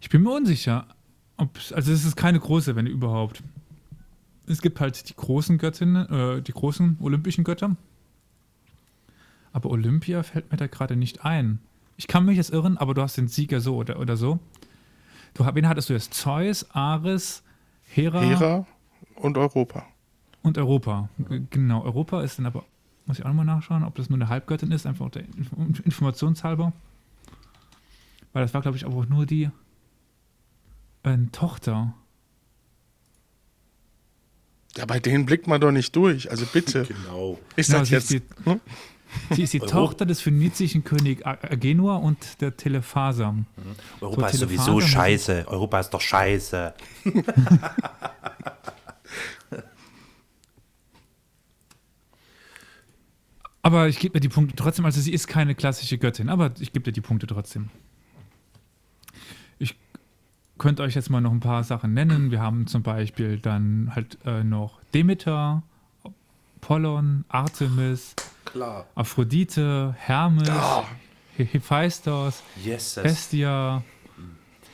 Ich 0.00 0.08
bin 0.08 0.22
mir 0.22 0.32
unsicher. 0.32 0.86
Ob, 1.36 1.58
also 1.72 1.92
es 1.92 2.04
ist 2.04 2.16
keine 2.16 2.40
große, 2.40 2.76
wenn 2.76 2.86
überhaupt. 2.86 3.42
Es 4.48 4.62
gibt 4.62 4.80
halt 4.80 5.08
die 5.08 5.14
großen 5.14 5.58
Göttinnen, 5.58 6.08
äh, 6.10 6.42
die 6.42 6.52
großen 6.52 6.96
olympischen 7.00 7.44
Götter. 7.44 7.76
Aber 9.52 9.70
Olympia 9.70 10.22
fällt 10.22 10.50
mir 10.50 10.56
da 10.56 10.66
gerade 10.66 10.96
nicht 10.96 11.24
ein. 11.24 11.58
Ich 11.96 12.06
kann 12.06 12.24
mich 12.24 12.36
jetzt 12.36 12.50
irren, 12.50 12.78
aber 12.78 12.94
du 12.94 13.02
hast 13.02 13.16
den 13.16 13.28
Sieger 13.28 13.60
so 13.60 13.76
oder, 13.76 13.98
oder 13.98 14.16
so. 14.16 14.38
Du, 15.34 15.44
wen 15.52 15.68
hattest 15.68 15.88
du 15.88 15.94
jetzt? 15.94 16.14
Zeus, 16.14 16.70
Ares, 16.70 17.42
Hera, 17.84 18.20
Hera, 18.20 18.66
Und 19.16 19.36
Europa. 19.36 19.86
Und 20.42 20.58
Europa. 20.58 21.08
Genau, 21.50 21.82
Europa 21.82 22.22
ist 22.22 22.38
dann 22.38 22.46
aber, 22.46 22.64
muss 23.06 23.18
ich 23.18 23.24
auch 23.24 23.28
nochmal 23.28 23.44
nachschauen, 23.44 23.82
ob 23.84 23.94
das 23.96 24.08
nur 24.08 24.16
eine 24.16 24.28
Halbgöttin 24.28 24.70
ist, 24.70 24.86
einfach 24.86 25.10
der 25.10 25.24
Inf- 25.24 25.84
Informationshalber. 25.84 26.72
Weil 28.32 28.42
das 28.42 28.54
war, 28.54 28.62
glaube 28.62 28.76
ich, 28.76 28.86
aber 28.86 28.96
auch 28.96 29.06
nur 29.08 29.26
die 29.26 29.50
äh, 31.02 31.18
Tochter. 31.32 31.94
Ja, 34.78 34.86
bei 34.86 35.00
denen 35.00 35.26
blickt 35.26 35.46
man 35.46 35.60
doch 35.60 35.72
nicht 35.72 35.94
durch. 35.96 36.30
Also 36.30 36.46
bitte. 36.46 36.84
Genau. 36.84 37.38
Ist 37.56 37.72
das 37.72 37.88
sie 37.88 37.96
ist 37.96 38.10
jetzt. 38.10 38.24
die- 38.46 38.50
Hm? 38.50 38.60
Sie 39.30 39.42
ist 39.42 39.52
die 39.54 39.58
Tochter 39.60 40.04
des 40.04 40.20
phönizischen 40.20 40.84
König 40.84 41.26
A- 41.26 41.38
Agenor 41.42 42.02
und 42.02 42.18
der 42.42 42.56
Telephaser. 42.56 43.34
Europa 44.02 44.20
So, 44.20 44.26
ist 44.34 44.40
sowieso 44.40 44.64
Telefonate- 44.80 44.86
scheiße. 44.88 45.44
Europa 45.48 45.80
ist 45.80 45.90
doch 45.90 46.00
scheiße. 46.02 46.74
Aber 53.62 53.88
ich 53.88 53.98
gebe 53.98 54.16
mir 54.16 54.20
die 54.20 54.28
Punkte 54.28 54.56
trotzdem. 54.56 54.84
Also 54.84 55.00
sie 55.00 55.12
ist 55.12 55.26
keine 55.26 55.54
klassische 55.54 55.98
Göttin, 55.98 56.28
aber 56.28 56.52
ich 56.60 56.72
gebe 56.72 56.84
dir 56.84 56.92
die 56.92 57.00
Punkte 57.00 57.26
trotzdem. 57.26 57.70
Ich 60.58 60.60
könnte 60.60 60.82
euch 60.82 60.96
jetzt 60.96 61.08
mal 61.08 61.20
noch 61.20 61.30
ein 61.30 61.38
paar 61.38 61.62
Sachen 61.62 61.94
nennen. 61.94 62.32
Wir 62.32 62.40
haben 62.42 62.66
zum 62.66 62.82
Beispiel 62.82 63.38
dann 63.38 63.92
halt 63.94 64.18
äh, 64.26 64.42
noch 64.42 64.80
Demeter, 64.92 65.62
Apollon, 66.60 67.24
Artemis, 67.28 68.16
Klar. 68.44 68.84
Aphrodite, 68.96 69.94
Hermes, 69.96 70.50
He- 71.36 71.44
Hephaistos, 71.44 72.42
Yes. 72.64 72.96
Hestia 72.96 73.84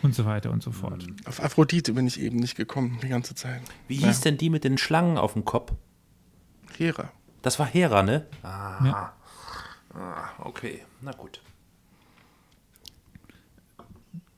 und 0.00 0.14
so 0.14 0.24
weiter 0.24 0.52
und 0.52 0.62
so 0.62 0.72
fort. 0.72 1.04
auf 1.26 1.42
Aphrodite 1.44 1.92
bin 1.92 2.06
ich 2.06 2.18
eben 2.18 2.38
nicht 2.38 2.56
gekommen 2.56 2.98
die 3.02 3.08
ganze 3.08 3.34
Zeit. 3.34 3.60
Wie 3.86 3.96
Ja. 3.96 4.06
hieß 4.08 4.22
denn 4.22 4.38
die 4.38 4.48
mit 4.48 4.64
den 4.64 4.78
Schlangen 4.78 5.18
auf 5.18 5.34
dem 5.34 5.44
Kopf? 5.44 5.70
Hera. 6.78 7.10
Das 7.42 7.58
war 7.58 7.66
Hera, 7.66 8.02
ne? 8.02 8.24
Ah. 8.42 8.84
Ja. 8.86 9.12
ah 9.94 10.28
okay. 10.38 10.80
Na 11.02 11.12
gut. 11.12 11.42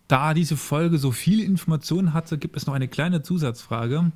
Da 0.08 0.34
diese 0.34 0.56
Folge 0.56 0.98
so 0.98 1.10
viel 1.10 1.40
Informationen 1.40 2.14
hatte, 2.14 2.38
gibt 2.38 2.56
es 2.56 2.66
noch 2.66 2.74
eine 2.74 2.88
kleine 2.88 3.22
Zusatzfrage. 3.22 4.12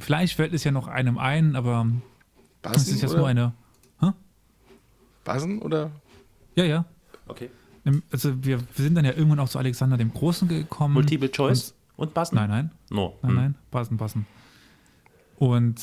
Vielleicht 0.00 0.34
fällt 0.36 0.54
es 0.54 0.64
ja 0.64 0.70
noch 0.70 0.86
einem 0.86 1.18
ein, 1.18 1.56
aber 1.56 1.86
das 2.62 2.72
Basen, 2.74 2.94
ist 2.94 3.02
jetzt 3.02 3.10
oder? 3.12 3.18
nur 3.20 3.28
eine. 3.28 3.52
Basen 5.24 5.60
oder? 5.62 5.90
Ja, 6.56 6.64
ja. 6.64 6.84
Okay. 7.28 7.48
Also 8.10 8.44
wir 8.44 8.60
sind 8.74 8.94
dann 8.96 9.04
ja 9.04 9.12
irgendwann 9.12 9.38
auch 9.40 9.48
zu 9.48 9.58
Alexander 9.58 9.96
dem 9.96 10.12
Großen 10.12 10.48
gekommen. 10.48 10.94
Multiple 10.94 11.30
Choice 11.30 11.74
und 11.96 12.14
Bassen? 12.14 12.34
Nein, 12.36 12.50
nein, 12.50 12.70
No. 12.90 13.16
nein, 13.22 13.30
Hm. 13.30 13.36
nein, 13.36 13.54
passen, 13.70 13.96
passen. 13.98 14.26
Und 15.36 15.80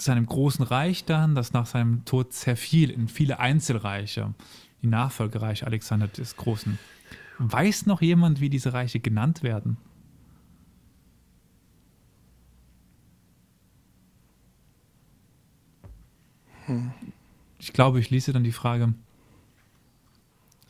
seinem 0.00 0.26
großen 0.26 0.64
Reich 0.64 1.04
dann, 1.04 1.34
das 1.34 1.52
nach 1.52 1.66
seinem 1.66 2.04
Tod 2.04 2.32
zerfiel 2.32 2.90
in 2.90 3.08
viele 3.08 3.38
Einzelreiche, 3.38 4.34
die 4.82 4.86
Nachfolgereiche 4.88 5.66
Alexander 5.66 6.08
des 6.08 6.36
Großen. 6.36 6.78
Weiß 7.38 7.86
noch 7.86 8.02
jemand, 8.02 8.40
wie 8.40 8.50
diese 8.50 8.72
Reiche 8.72 9.00
genannt 9.00 9.42
werden? 9.42 9.76
Ich 17.58 17.72
glaube, 17.72 18.00
ich 18.00 18.10
ließe 18.10 18.32
dann 18.32 18.44
die 18.44 18.52
Frage, 18.52 18.94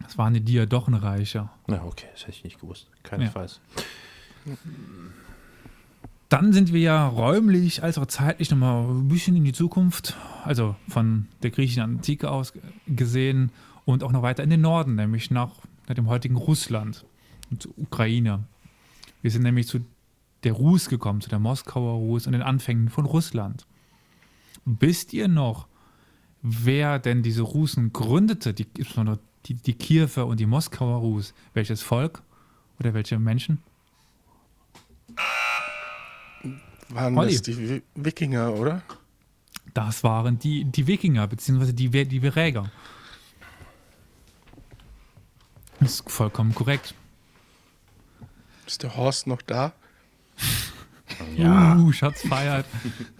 das 0.01 0.19
waren 0.19 0.35
die 0.35 0.41
Diadochenreiche. 0.41 1.49
Ja, 1.69 1.85
okay. 1.85 2.07
Das 2.13 2.23
hätte 2.23 2.33
ich 2.33 2.45
nicht 2.45 2.61
gewusst. 2.61 2.89
Keinesfalls. 3.03 3.61
Dann 6.29 6.53
sind 6.53 6.73
wir 6.73 6.81
ja 6.81 7.07
räumlich 7.07 7.83
als 7.83 7.99
auch 7.99 8.07
zeitlich 8.07 8.51
nochmal 8.51 8.85
ein 8.85 9.09
bisschen 9.09 9.37
in 9.37 9.45
die 9.45 9.53
Zukunft, 9.53 10.17
also 10.45 10.77
von 10.89 11.29
der 11.43 11.51
griechischen 11.51 11.83
Antike 11.83 12.31
aus 12.31 12.55
gesehen 12.87 13.53
und 13.85 14.03
auch 14.03 14.13
noch 14.13 14.23
weiter 14.23 14.43
in 14.43 14.51
den 14.51 14.63
Norden, 14.63 14.95
nämlich 14.95 15.31
nach, 15.31 15.51
nach 15.89 15.95
dem 15.95 16.09
heutigen 16.09 16.37
Russland 16.37 17.05
und 17.51 17.69
Ukraine. 17.77 18.45
Wir 19.21 19.31
sind 19.31 19.43
nämlich 19.43 19.67
zu 19.67 19.85
der 20.45 20.53
Rus 20.53 20.89
gekommen, 20.89 21.21
zu 21.21 21.29
der 21.29 21.39
Moskauer 21.39 21.95
Rus 21.95 22.27
und 22.27 22.33
den 22.33 22.43
Anfängen 22.43 22.89
von 22.89 23.07
Russland. 23.07 23.67
Wisst 24.65 25.13
ihr 25.13 25.29
noch, 25.29 25.67
wer 26.43 26.99
denn 26.99 27.23
diese 27.23 27.43
Rusen 27.43 27.93
gründete, 27.93 28.53
die, 28.55 28.67
die, 29.47 29.55
die 29.55 29.75
Kiewer 29.75 30.27
und 30.27 30.41
die 30.41 30.47
Moskauer 30.47 30.99
Rus? 30.99 31.35
Welches 31.55 31.83
Volk 31.83 32.23
oder 32.81 32.95
welche 32.95 33.19
Menschen? 33.19 33.59
Waren 36.89 37.17
Olli. 37.17 37.33
das 37.33 37.43
die 37.43 37.57
Wi- 37.57 37.83
Wikinger, 37.95 38.53
oder? 38.55 38.83
Das 39.75 40.03
waren 40.05 40.39
die, 40.39 40.65
die 40.65 40.87
Wikinger, 40.87 41.27
beziehungsweise 41.27 41.73
die, 41.73 41.89
die 41.89 42.21
Viräger. 42.21 42.71
Das 45.83 45.95
ist 45.95 46.11
vollkommen 46.11 46.55
korrekt. 46.55 46.95
Ist 48.67 48.83
der 48.83 48.97
Horst 48.97 49.27
noch 49.27 49.43
da? 49.43 49.73
Ja. 51.37 51.77
Uh, 51.77 51.93
Schatz 51.93 52.27
feiert. 52.27 52.65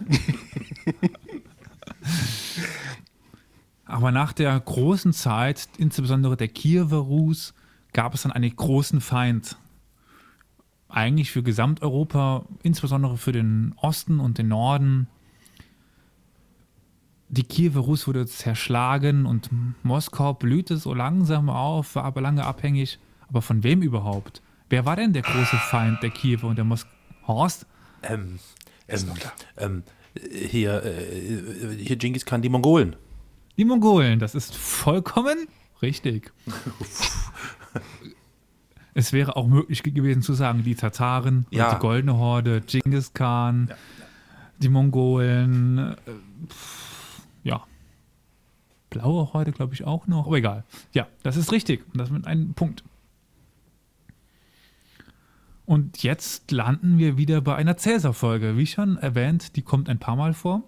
Aber 3.85 4.11
nach 4.11 4.33
der 4.33 4.59
großen 4.59 5.13
Zeit, 5.13 5.69
insbesondere 5.77 6.35
der 6.35 6.47
Kiewer 6.47 6.97
Rus, 6.97 7.53
gab 7.93 8.15
es 8.15 8.23
dann 8.23 8.31
einen 8.31 8.55
großen 8.55 8.99
Feind. 8.99 9.57
Eigentlich 10.89 11.29
für 11.31 11.43
Gesamteuropa, 11.43 12.45
insbesondere 12.63 13.17
für 13.17 13.31
den 13.31 13.75
Osten 13.77 14.19
und 14.19 14.39
den 14.39 14.47
Norden. 14.47 15.07
Die 17.33 17.41
Kiewer 17.43 17.81
Rus 17.81 18.05
wurde 18.05 18.27
zerschlagen 18.27 19.25
und 19.25 19.49
Moskau 19.81 20.35
blühte 20.35 20.77
so 20.77 20.93
langsam 20.93 21.49
auf, 21.49 21.95
war 21.95 22.03
aber 22.03 22.21
lange 22.21 22.45
abhängig. 22.45 22.99
Aber 23.27 23.41
von 23.41 23.63
wem 23.63 23.81
überhaupt? 23.81 24.43
Wer 24.69 24.85
war 24.85 24.95
denn 24.95 25.13
der 25.13 25.23
große 25.23 25.57
Feind 25.57 26.03
der 26.03 26.11
Kiewer 26.11 26.43
und 26.49 26.57
der 26.57 26.65
Moskau? 26.65 26.91
Horst? 27.25 27.65
Ähm, 28.03 28.37
Ist 28.85 29.07
ähm, 29.07 29.13
ähm, 29.57 29.83
hier, 30.31 30.83
äh, 30.83 31.75
hier 31.79 31.95
Genghis 31.95 32.23
Khan, 32.23 32.43
die 32.43 32.49
Mongolen. 32.49 32.95
Die 33.57 33.65
Mongolen, 33.65 34.19
das 34.19 34.35
ist 34.35 34.55
vollkommen 34.55 35.47
richtig. 35.81 36.31
es 38.93 39.11
wäre 39.11 39.35
auch 39.37 39.47
möglich 39.47 39.81
gewesen 39.81 40.21
zu 40.21 40.33
sagen, 40.33 40.63
die 40.63 40.75
Tataren, 40.75 41.47
Ja. 41.49 41.73
die 41.73 41.79
Goldene 41.79 42.15
Horde, 42.15 42.61
Genghis 42.61 43.13
Khan, 43.13 43.71
die 44.59 44.69
Mongolen, 44.69 45.79
äh, 45.79 45.95
ja. 47.43 47.65
Blaue 48.89 49.33
Horde, 49.33 49.51
glaube 49.51 49.73
ich, 49.73 49.85
auch 49.85 50.07
noch, 50.07 50.27
aber 50.27 50.37
egal. 50.37 50.63
Ja, 50.93 51.07
das 51.23 51.35
ist 51.35 51.51
richtig. 51.51 51.83
Und 51.87 51.97
das 51.97 52.09
mit 52.09 52.27
einem 52.27 52.53
Punkt. 52.53 52.83
Und 55.65 56.03
jetzt 56.03 56.51
landen 56.51 56.97
wir 56.97 57.17
wieder 57.17 57.41
bei 57.41 57.55
einer 57.55 57.77
Cäsar-Folge. 57.77 58.57
Wie 58.57 58.67
schon 58.67 58.97
erwähnt, 58.97 59.55
die 59.55 59.61
kommt 59.61 59.89
ein 59.89 59.99
paar 59.99 60.15
Mal 60.15 60.33
vor. 60.33 60.63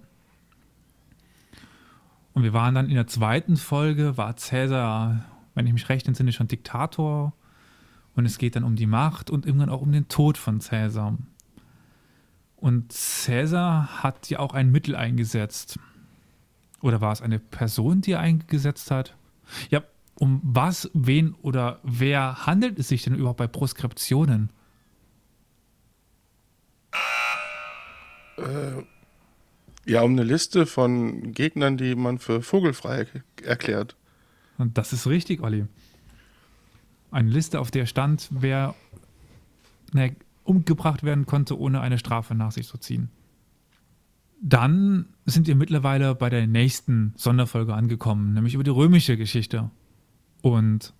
Und 2.34 2.44
wir 2.44 2.54
waren 2.54 2.76
dann 2.76 2.90
in 2.90 2.96
der 2.96 3.08
zweiten 3.08 3.58
Folge, 3.58 4.18
war 4.18 4.36
Cäsar, 4.36 5.26
wenn 5.54 5.68
ich 5.68 5.74
mich 5.74 5.90
recht 5.90 6.08
entsinne, 6.08 6.32
schon 6.32 6.48
Diktator. 6.48 7.34
Und 8.16 8.26
es 8.26 8.38
geht 8.38 8.56
dann 8.56 8.64
um 8.64 8.76
die 8.76 8.88
Macht 8.88 9.30
und 9.30 9.46
irgendwann 9.46 9.70
auch 9.70 9.82
um 9.82 9.92
den 9.92 10.08
Tod 10.08 10.38
von 10.38 10.62
Cäsar. 10.62 11.18
Und 12.56 12.92
Cäsar 12.92 14.04
hat 14.04 14.30
ja 14.30 14.40
auch 14.40 14.54
ein 14.54 14.72
Mittel 14.72 14.96
eingesetzt. 14.96 15.78
Oder 16.82 17.02
war 17.02 17.12
es 17.12 17.22
eine 17.22 17.40
Person, 17.40 18.02
die 18.02 18.14
er 18.14 18.20
eingesetzt 18.20 18.92
hat? 18.92 19.16
Ja, 19.70 19.84
um 20.16 20.42
was, 20.44 20.90
wen 20.94 21.34
oder 21.42 21.80
wer 21.84 22.46
handelt 22.46 22.80
es 22.80 22.88
sich 22.88 23.04
denn 23.04 23.16
überhaupt 23.16 23.38
bei 23.38 23.48
Proskriptionen? 23.48 24.50
Ja, 29.86 30.02
um 30.02 30.12
eine 30.12 30.24
Liste 30.24 30.66
von 30.66 31.32
Gegnern, 31.32 31.78
die 31.78 31.96
man 31.96 32.20
für 32.20 32.42
vogelfrei 32.42 33.06
erklärt. 33.44 33.96
Und 34.58 34.78
das 34.78 34.94
ist 34.94 35.06
richtig, 35.08 35.42
Olli. 35.42 35.66
Eine 37.12 37.30
Liste, 37.30 37.60
auf 37.60 37.72
der 37.72 37.86
stand, 37.86 38.28
wer 38.32 38.74
ne, 39.94 40.16
umgebracht 40.44 41.04
werden 41.04 41.26
konnte, 41.26 41.58
ohne 41.60 41.82
eine 41.82 41.98
Strafe 41.98 42.36
nach 42.36 42.52
sich 42.52 42.68
zu 42.68 42.78
ziehen. 42.78 43.10
Dann 44.48 45.08
sind 45.26 45.48
wir 45.48 45.56
mittlerweile 45.56 46.14
bei 46.14 46.30
der 46.30 46.46
nächsten 46.46 47.14
Sonderfolge 47.16 47.74
angekommen, 47.74 48.34
nämlich 48.34 48.54
über 48.54 48.64
die 48.64 48.70
römische 48.70 49.18
Geschichte. 49.18 49.72
Und 50.44 50.94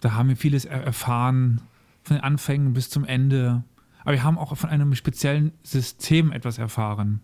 da 0.00 0.12
haben 0.12 0.28
wir 0.28 0.36
vieles 0.36 0.64
er 0.64 0.80
erfahren, 0.84 1.60
von 2.04 2.16
den 2.16 2.22
Anfängen 2.22 2.72
bis 2.72 2.88
zum 2.88 3.04
Ende. 3.04 3.64
Aber 4.02 4.12
wir 4.12 4.22
haben 4.22 4.38
auch 4.38 4.56
von 4.56 4.70
einem 4.70 4.94
speziellen 4.94 5.50
System 5.64 6.30
etwas 6.30 6.58
erfahren. 6.58 7.20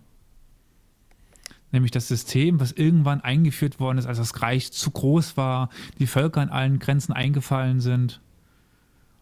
Nämlich 1.71 1.93
das 1.93 2.09
System, 2.09 2.59
was 2.59 2.73
irgendwann 2.73 3.21
eingeführt 3.21 3.79
worden 3.79 3.99
ist, 3.99 4.07
als 4.07 4.19
das 4.19 4.43
Reich 4.43 4.73
zu 4.73 4.91
groß 4.91 5.37
war, 5.37 5.69
die 6.01 6.09
Völker 6.09 6.41
an 6.41 6.49
allen 6.49 6.81
Grenzen 6.81 7.13
eingefallen 7.13 7.81
sind. 7.81 8.21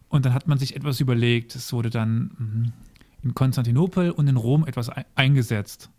Und 0.09 0.25
dann 0.25 0.33
hat 0.33 0.47
man 0.47 0.57
sich 0.57 0.75
etwas 0.75 0.99
überlegt. 0.99 1.53
Es 1.55 1.71
wurde 1.73 1.91
dann 1.91 2.31
mhm, 2.39 2.73
in 3.21 3.35
Konstantinopel 3.35 4.09
und 4.09 4.27
in 4.27 4.37
Rom 4.37 4.65
etwas 4.65 4.89
ei- 4.89 5.05
eingesetzt. 5.13 5.91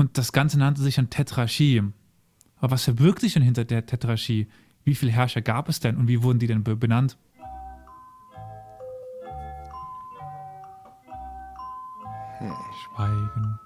Und 0.00 0.16
das 0.16 0.32
Ganze 0.32 0.58
nannte 0.58 0.80
sich 0.80 0.94
dann 0.94 1.10
Tetrarchie. 1.10 1.82
Aber 2.56 2.70
was 2.70 2.84
verbirgt 2.84 3.20
sich 3.20 3.34
denn 3.34 3.42
hinter 3.42 3.66
der 3.66 3.84
Tetrarchie? 3.84 4.48
Wie 4.82 4.94
viele 4.94 5.12
Herrscher 5.12 5.42
gab 5.42 5.68
es 5.68 5.78
denn 5.78 5.98
und 5.98 6.08
wie 6.08 6.22
wurden 6.22 6.38
die 6.38 6.46
denn 6.46 6.64
be 6.64 6.74
benannt? 6.74 7.18
Schweigen. 12.82 13.58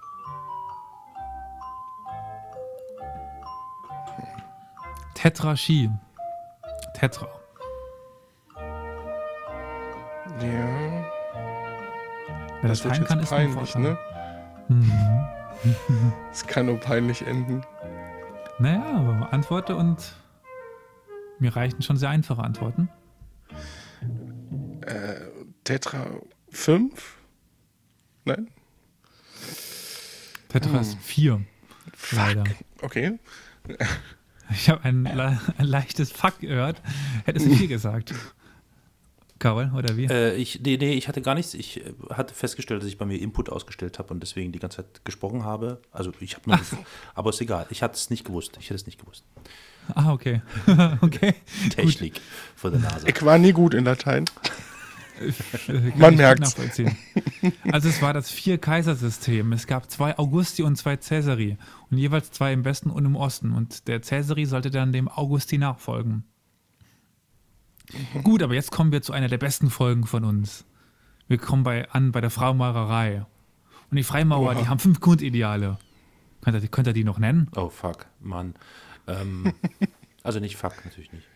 Tetrarchie. 5.15 5.89
Tetra. 6.95 7.29
Ja, 10.41 11.05
Wer 12.61 12.69
das 12.69 12.83
das 12.83 13.07
kann, 13.07 13.21
ist 13.21 13.33
ein 13.33 13.55
peinlich, 13.55 13.75
ne? 13.77 13.97
Mhm. 14.69 15.44
Es 16.33 16.47
kann 16.47 16.67
nur 16.67 16.79
peinlich 16.79 17.23
enden. 17.23 17.63
Naja, 18.59 18.85
aber 18.85 19.33
antworte 19.33 19.77
und 19.77 20.15
mir 21.39 21.55
reichen 21.55 21.83
schon 21.83 21.97
sehr 21.97 22.11
einfache 22.11 22.43
Antworten. 22.43 22.89
Tetra 25.65 26.07
5? 26.51 27.17
Nein? 28.25 28.49
Tetras 30.49 30.95
4. 31.01 31.45
Leider. 32.13 32.45
Okay. 32.81 33.19
Ich 34.51 34.69
habe 34.69 34.85
ein, 34.85 35.07
ein 35.07 35.39
leichtes 35.59 36.13
Fuck 36.13 36.41
gehört. 36.41 36.83
Hättest 37.25 37.47
du 37.47 37.55
4 37.57 37.67
gesagt. 37.67 38.15
Carol, 39.39 39.71
oder 39.77 39.97
wie? 39.97 40.05
Äh, 40.05 40.35
ich, 40.37 40.61
nee, 40.63 40.77
nee, 40.77 40.93
ich 40.93 41.09
hatte 41.09 41.21
gar 41.21 41.35
nichts. 41.35 41.55
Ich 41.55 41.85
äh, 41.85 41.93
hatte 42.11 42.35
festgestellt, 42.35 42.83
dass 42.83 42.89
ich 42.89 42.99
bei 42.99 43.05
mir 43.05 43.21
Input 43.21 43.51
ausgestellt 43.51 43.99
habe 43.99 44.15
und 44.15 44.21
deswegen 44.21 44.53
die 44.53 44.59
ganze 44.59 44.79
Zeit 44.79 45.05
gesprochen 45.05 45.45
habe. 45.45 45.81
Also 45.91 46.13
ich 46.21 46.37
habe 46.37 46.51
nur, 46.51 46.61
aber 47.15 47.31
ist 47.31 47.41
egal. 47.41 47.67
Ich 47.71 47.83
hatte 47.83 47.95
es 47.95 48.11
nicht 48.11 48.25
gewusst. 48.25 48.57
Ich 48.61 48.67
hätte 48.67 48.77
es 48.77 48.87
nicht 48.87 49.01
gewusst. 49.01 49.25
Ah, 49.95 50.13
okay. 50.13 50.41
okay. 51.01 51.35
Technik 51.71 52.21
von 52.57 52.73
der 52.73 52.81
NASA. 52.81 53.07
Ich 53.07 53.23
war 53.23 53.39
nie 53.39 53.53
gut 53.53 53.75
in 53.75 53.85
Latein. 53.85 54.25
Äh, 55.21 55.93
Man 55.97 56.17
gut 56.17 56.41
nachvollziehen. 56.41 56.97
Also 57.71 57.89
es 57.89 58.01
war 58.03 58.13
das 58.13 58.31
Vier-Kaisersystem. 58.31 59.53
Es 59.53 59.67
gab 59.67 59.91
zwei 59.91 60.19
Augusti 60.19 60.63
und 60.63 60.77
zwei 60.77 60.97
Caesari. 60.97 61.59
Und 61.91 61.99
jeweils 61.99 62.31
zwei 62.33 62.53
im 62.53 62.65
Westen 62.65 62.91
und 62.91 63.05
im 63.05 63.17
Osten. 63.17 63.53
Und 63.53 63.89
der 63.89 64.01
Caesari 64.01 64.47
sollte 64.47 64.71
dann 64.71 64.93
dem 64.93 65.09
Augusti 65.09 65.59
nachfolgen. 65.59 66.25
Gut, 68.23 68.43
aber 68.43 68.55
jetzt 68.55 68.71
kommen 68.71 68.93
wir 68.93 69.03
zu 69.03 69.13
einer 69.13 69.29
der 69.29 69.39
besten 69.39 69.71
Folgen 69.71 70.07
von 70.07 70.25
uns. 70.25 70.65
Wir 71.29 71.39
kommen 71.39 71.63
bei, 71.63 71.91
an 71.91 72.13
bei 72.13 72.21
der 72.21 72.31
Freimaurerei. 72.31 73.27
Und 73.91 73.97
die 73.97 74.03
Freimaurer, 74.05 74.53
Oha. 74.53 74.55
die 74.55 74.69
haben 74.69 74.79
fünf 74.79 75.01
Grundideale. 75.01 75.79
Könnt 76.43 76.63
ihr, 76.63 76.69
könnt 76.69 76.87
ihr 76.87 76.93
die 76.93 77.05
noch 77.05 77.19
nennen? 77.19 77.49
Oh, 77.57 77.69
fuck, 77.69 78.07
Mann. 78.21 78.55
Ähm, 79.07 79.53
also 80.23 80.41
nicht 80.41 80.57
fuck, 80.57 80.85
natürlich 80.85 81.13
nicht. 81.13 81.27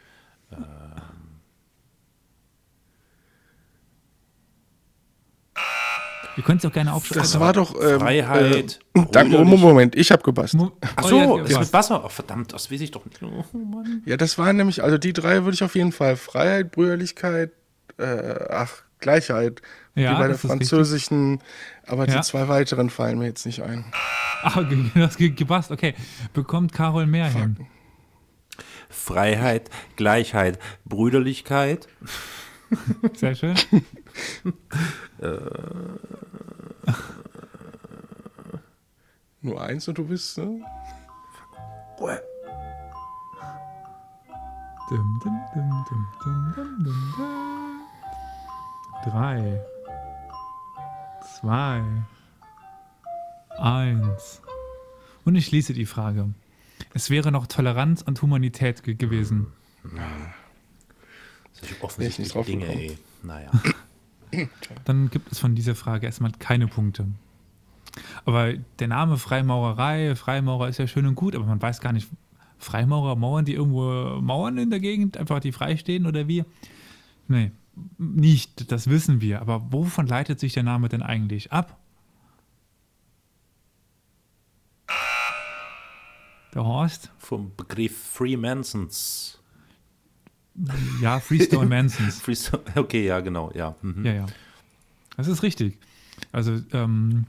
Ihr 6.38 6.44
könnt 6.44 6.64
es 6.64 6.70
auch 6.70 6.72
gerne 6.72 6.92
aufschreiben. 6.94 7.20
Das 7.22 7.38
war 7.40 7.52
doch. 7.52 7.74
Ähm, 7.82 7.98
Freiheit, 8.00 8.78
Äh, 8.94 9.02
danke, 9.12 9.36
brüderlich- 9.36 9.60
Moment, 9.60 9.96
ich 9.96 10.10
habe 10.12 10.22
gepasst. 10.22 10.56
Ach 10.56 11.02
Oh, 11.04 11.08
so, 11.08 11.18
ja, 11.38 11.44
ist 11.44 11.50
ja, 11.52 11.58
mit 11.58 11.72
Wasser. 11.72 12.04
Oh, 12.04 12.08
verdammt, 12.08 12.52
das 12.52 12.70
weiß 12.70 12.80
ich 12.80 12.92
doch 12.92 13.04
nicht. 13.04 13.20
Oh, 13.22 13.44
Mann. 13.58 14.02
Ja, 14.06 14.16
das 14.16 14.38
waren 14.38 14.56
nämlich, 14.56 14.82
also 14.82 14.96
die 14.98 15.12
drei 15.12 15.42
würde 15.44 15.54
ich 15.54 15.64
auf 15.64 15.74
jeden 15.74 15.90
Fall. 15.92 16.16
Freiheit, 16.16 16.70
Brüderlichkeit, 16.70 17.50
äh, 17.98 18.34
ach, 18.50 18.70
Gleichheit. 19.00 19.60
Ja, 19.96 20.12
wie 20.12 20.14
bei 20.14 20.18
der 20.20 20.28
das 20.28 20.36
ist 20.38 20.44
richtig. 20.50 20.68
französischen, 20.68 21.40
aber 21.86 22.06
Ja. 22.08 22.16
die 22.16 22.20
zwei 22.22 22.46
weiteren 22.46 22.88
fallen 22.88 23.18
mir 23.18 23.26
jetzt 23.26 23.44
nicht 23.44 23.62
ein. 23.62 23.84
Ah, 24.42 24.62
das 24.94 25.16
ge- 25.16 25.30
gepasst. 25.30 25.72
Okay. 25.72 25.94
Bekommt 26.32 26.72
Carol 26.72 27.06
mehr 27.06 27.26
hin. 27.28 27.56
Freiheit, 28.88 29.70
Gleichheit, 29.96 30.58
Brüderlichkeit. 30.84 31.88
Sehr 33.14 33.34
schön. 33.34 33.54
Nur 39.40 39.60
eins 39.60 39.86
und 39.88 39.98
du 39.98 40.04
bist, 40.06 40.38
ne? 40.38 40.60
Dum, 44.90 45.20
dum, 45.22 45.38
dum, 45.54 45.84
dum, 45.88 46.06
dum, 46.24 46.52
dum, 46.54 46.84
dum, 46.84 47.14
dum. 47.16 47.80
Drei. 49.04 49.60
Zwei. 51.38 51.82
Eins. 53.58 54.40
Und 55.24 55.36
ich 55.36 55.46
schließe 55.46 55.72
die 55.74 55.86
Frage. 55.86 56.30
Es 56.94 57.10
wäre 57.10 57.30
noch 57.30 57.46
Toleranz 57.46 58.02
und 58.02 58.20
Humanität 58.22 58.82
ge 58.82 58.94
gewesen. 58.94 59.52
Solche 61.52 61.74
nicht 61.74 61.84
offensichtlichen 61.84 62.32
drauf 62.32 62.46
Dinge, 62.46 62.66
gekommen. 62.66 62.80
ey. 62.80 62.98
Naja. 63.22 63.50
Dann 64.84 65.10
gibt 65.10 65.32
es 65.32 65.38
von 65.38 65.54
dieser 65.54 65.74
Frage 65.74 66.06
erstmal 66.06 66.32
keine 66.32 66.66
Punkte. 66.66 67.06
Aber 68.24 68.52
der 68.52 68.88
Name 68.88 69.16
Freimaurerei, 69.16 70.14
Freimaurer 70.14 70.68
ist 70.68 70.78
ja 70.78 70.86
schön 70.86 71.06
und 71.06 71.14
gut, 71.14 71.34
aber 71.34 71.46
man 71.46 71.60
weiß 71.60 71.80
gar 71.80 71.92
nicht, 71.92 72.08
Freimaurer, 72.58 73.16
Mauern, 73.16 73.44
die 73.44 73.54
irgendwo 73.54 74.20
Mauern 74.20 74.58
in 74.58 74.70
der 74.70 74.80
Gegend, 74.80 75.16
einfach 75.16 75.40
die 75.40 75.52
frei 75.52 75.76
stehen 75.76 76.06
oder 76.06 76.26
wie? 76.28 76.44
Nee, 77.28 77.52
nicht, 77.98 78.72
das 78.72 78.88
wissen 78.88 79.20
wir. 79.20 79.40
Aber 79.40 79.72
wovon 79.72 80.06
leitet 80.06 80.40
sich 80.40 80.54
der 80.54 80.64
Name 80.64 80.88
denn 80.88 81.02
eigentlich 81.02 81.52
ab? 81.52 81.78
Der 86.54 86.64
Horst? 86.64 87.12
Vom 87.18 87.54
Begriff 87.56 87.96
Freemasons. 87.96 89.37
Ja, 91.00 91.20
Freestone 91.20 91.66
Mansons. 91.68 92.20
Freestone- 92.20 92.62
Okay, 92.76 93.06
ja, 93.06 93.20
genau, 93.20 93.50
ja. 93.54 93.74
Mhm. 93.82 94.04
Ja, 94.04 94.12
ja. 94.12 94.26
Das 95.16 95.28
ist 95.28 95.42
richtig. 95.42 95.78
Also, 96.32 96.60
ähm, 96.72 97.26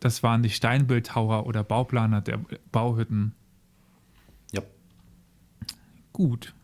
das 0.00 0.22
waren 0.22 0.42
die 0.42 0.50
Steinbildhauer 0.50 1.46
oder 1.46 1.62
Bauplaner 1.64 2.20
der 2.20 2.38
Bauhütten. 2.72 3.32
Ja. 4.52 4.62
Gut. 6.12 6.54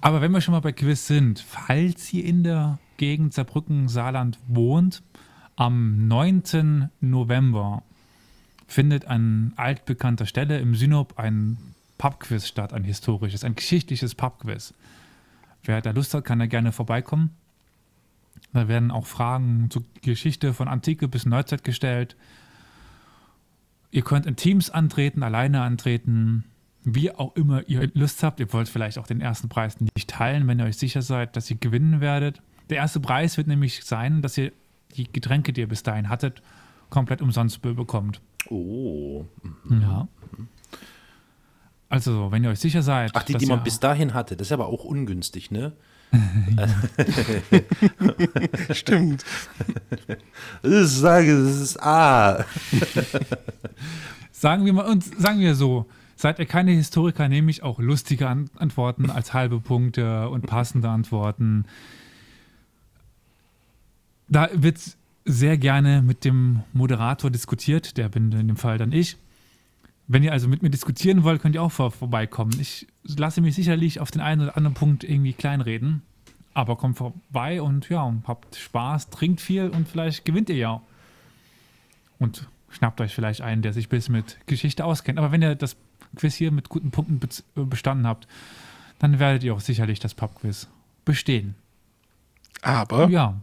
Aber 0.00 0.20
wenn 0.20 0.30
wir 0.32 0.40
schon 0.40 0.52
mal 0.52 0.60
bei 0.60 0.72
Quiz 0.72 1.06
sind, 1.06 1.40
falls 1.40 2.12
ihr 2.12 2.24
in 2.24 2.42
der 2.44 2.78
Gegend 2.98 3.34
Saarbrücken, 3.34 3.88
Saarland 3.88 4.38
wohnt, 4.46 5.02
am 5.56 6.06
9. 6.06 6.90
November 7.00 7.82
findet 8.66 9.06
an 9.06 9.52
altbekannter 9.56 10.26
Stelle 10.26 10.58
im 10.60 10.74
Synop 10.74 11.18
ein 11.18 11.58
Pubquiz 11.98 12.46
statt, 12.46 12.72
ein 12.72 12.84
historisches, 12.84 13.44
ein 13.44 13.54
geschichtliches 13.56 14.14
Pubquiz. 14.14 14.72
Wer 15.64 15.82
da 15.82 15.90
Lust 15.90 16.14
hat, 16.14 16.24
kann 16.24 16.38
da 16.38 16.46
gerne 16.46 16.72
vorbeikommen. 16.72 17.30
Da 18.52 18.68
werden 18.68 18.90
auch 18.90 19.06
Fragen 19.06 19.68
zur 19.70 19.84
Geschichte 20.02 20.54
von 20.54 20.68
Antike 20.68 21.08
bis 21.08 21.26
Neuzeit 21.26 21.64
gestellt. 21.64 22.16
Ihr 23.90 24.02
könnt 24.02 24.26
in 24.26 24.36
Teams 24.36 24.70
antreten, 24.70 25.22
alleine 25.22 25.62
antreten, 25.62 26.44
wie 26.84 27.10
auch 27.10 27.34
immer 27.36 27.66
ihr 27.68 27.90
Lust 27.94 28.22
habt. 28.22 28.38
Ihr 28.40 28.52
wollt 28.52 28.68
vielleicht 28.68 28.98
auch 28.98 29.06
den 29.06 29.20
ersten 29.20 29.48
Preis 29.48 29.80
nicht 29.80 30.08
teilen, 30.08 30.46
wenn 30.46 30.58
ihr 30.60 30.66
euch 30.66 30.76
sicher 30.76 31.02
seid, 31.02 31.36
dass 31.36 31.50
ihr 31.50 31.56
gewinnen 31.56 32.00
werdet. 32.00 32.40
Der 32.70 32.76
erste 32.78 33.00
Preis 33.00 33.36
wird 33.36 33.46
nämlich 33.48 33.84
sein, 33.84 34.22
dass 34.22 34.38
ihr 34.38 34.52
die 34.96 35.10
Getränke, 35.10 35.52
die 35.52 35.62
ihr 35.62 35.68
bis 35.68 35.82
dahin 35.82 36.08
hattet, 36.08 36.42
komplett 36.90 37.20
umsonst 37.22 37.60
be- 37.60 37.74
bekommt. 37.74 38.20
Oh. 38.48 39.26
Ja. 39.68 40.06
Also, 41.88 42.30
wenn 42.30 42.44
ihr 42.44 42.50
euch 42.50 42.60
sicher 42.60 42.82
seid, 42.82 43.12
Ach, 43.14 43.22
die, 43.22 43.32
dass 43.32 43.40
die 43.40 43.48
man 43.48 43.62
bis 43.62 43.80
dahin 43.80 44.12
hatte. 44.12 44.36
Das 44.36 44.48
ist 44.48 44.52
aber 44.52 44.66
auch 44.66 44.84
ungünstig, 44.84 45.50
ne? 45.50 45.72
Stimmt. 48.72 49.24
Ich 50.62 50.88
sage, 50.88 51.44
das 51.44 51.60
ist 51.60 51.82
A. 51.82 52.44
Sagen 54.32 54.64
wir 54.64 54.72
mal, 54.72 54.86
und 54.86 55.04
sagen 55.20 55.40
wir 55.40 55.54
so, 55.54 55.86
seid 56.16 56.38
ihr 56.38 56.46
keine 56.46 56.72
Historiker, 56.72 57.28
nehme 57.28 57.50
ich 57.50 57.62
auch 57.62 57.78
lustige 57.78 58.28
An 58.28 58.50
Antworten 58.56 59.10
als 59.10 59.34
halbe 59.34 59.60
Punkte 59.60 60.28
und 60.28 60.46
passende 60.46 60.88
Antworten. 60.88 61.64
Da 64.28 64.48
wird 64.52 64.78
sehr 65.24 65.58
gerne 65.58 66.02
mit 66.02 66.24
dem 66.24 66.62
Moderator 66.72 67.30
diskutiert, 67.30 67.96
der 67.96 68.08
bin 68.08 68.32
in 68.32 68.48
dem 68.48 68.56
Fall 68.56 68.78
dann 68.78 68.92
ich. 68.92 69.16
Wenn 70.10 70.22
ihr 70.22 70.32
also 70.32 70.48
mit 70.48 70.62
mir 70.62 70.70
diskutieren 70.70 71.22
wollt, 71.22 71.42
könnt 71.42 71.54
ihr 71.54 71.62
auch 71.62 71.70
vor 71.72 71.90
vorbeikommen. 71.90 72.58
Ich 72.60 72.86
lasse 73.04 73.40
mich 73.42 73.54
sicherlich 73.54 74.00
auf 74.00 74.10
den 74.10 74.22
einen 74.22 74.40
oder 74.42 74.56
anderen 74.56 74.74
Punkt 74.74 75.04
irgendwie 75.04 75.34
kleinreden. 75.34 76.02
Aber 76.54 76.76
kommt 76.76 76.96
vorbei 76.96 77.60
und 77.62 77.88
ja, 77.90 78.12
habt 78.26 78.56
Spaß, 78.56 79.10
trinkt 79.10 79.40
viel 79.40 79.68
und 79.68 79.86
vielleicht 79.86 80.24
gewinnt 80.24 80.48
ihr 80.48 80.56
ja. 80.56 80.80
Und 82.18 82.48
schnappt 82.70 83.00
euch 83.00 83.14
vielleicht 83.14 83.42
einen, 83.42 83.62
der 83.62 83.72
sich 83.72 83.88
bisschen 83.88 84.14
mit 84.14 84.38
Geschichte 84.46 84.84
auskennt. 84.84 85.18
Aber 85.18 85.30
wenn 85.30 85.42
ihr 85.42 85.54
das 85.54 85.76
Quiz 86.16 86.34
hier 86.34 86.50
mit 86.52 86.68
guten 86.70 86.90
Punkten 86.90 87.20
äh, 87.56 87.64
bestanden 87.64 88.06
habt, 88.06 88.26
dann 88.98 89.18
werdet 89.18 89.44
ihr 89.44 89.54
auch 89.54 89.60
sicherlich 89.60 90.00
das 90.00 90.14
Pubquiz 90.14 90.68
bestehen. 91.04 91.54
Aber 92.62 93.08
Ja, 93.08 93.36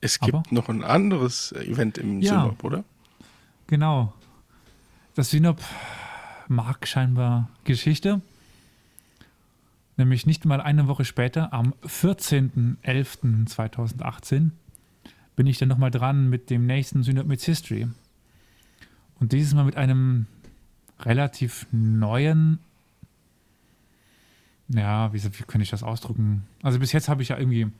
es 0.00 0.18
gibt 0.20 0.32
aber? 0.34 0.42
noch 0.50 0.68
ein 0.68 0.84
anderes 0.84 1.52
Event 1.52 1.98
im 1.98 2.22
Ja. 2.22 2.40
Synop, 2.42 2.62
oder? 2.64 2.84
genau. 3.66 4.12
Das 5.14 5.28
Synop 5.28 5.60
mag 6.48 6.88
scheinbar 6.88 7.50
Geschichte. 7.64 8.22
Nämlich 9.98 10.24
nicht 10.24 10.46
mal 10.46 10.62
eine 10.62 10.88
Woche 10.88 11.04
später, 11.04 11.52
am 11.52 11.74
14.11.2018, 11.84 14.52
bin 15.36 15.46
ich 15.46 15.58
dann 15.58 15.68
nochmal 15.68 15.90
dran 15.90 16.30
mit 16.30 16.48
dem 16.48 16.64
nächsten 16.64 17.02
Synop 17.02 17.26
Meets 17.26 17.44
History. 17.44 17.88
Und 19.20 19.32
dieses 19.32 19.52
Mal 19.52 19.64
mit 19.64 19.76
einem 19.76 20.24
relativ 21.00 21.66
neuen, 21.72 22.58
ja, 24.68 25.12
wie, 25.12 25.22
wie 25.22 25.42
könnte 25.42 25.64
ich 25.64 25.70
das 25.70 25.82
ausdrücken? 25.82 26.44
Also 26.62 26.78
bis 26.78 26.92
jetzt 26.92 27.10
habe 27.10 27.20
ich 27.20 27.28
ja 27.28 27.36
irgendwie 27.36 27.70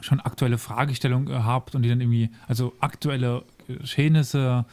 schon 0.00 0.20
aktuelle 0.20 0.58
Fragestellungen 0.58 1.26
gehabt 1.26 1.74
und 1.74 1.82
die 1.82 1.88
dann 1.88 2.00
irgendwie, 2.00 2.30
also 2.46 2.76
aktuelle 2.78 3.42
Geschehnisse 3.66 4.66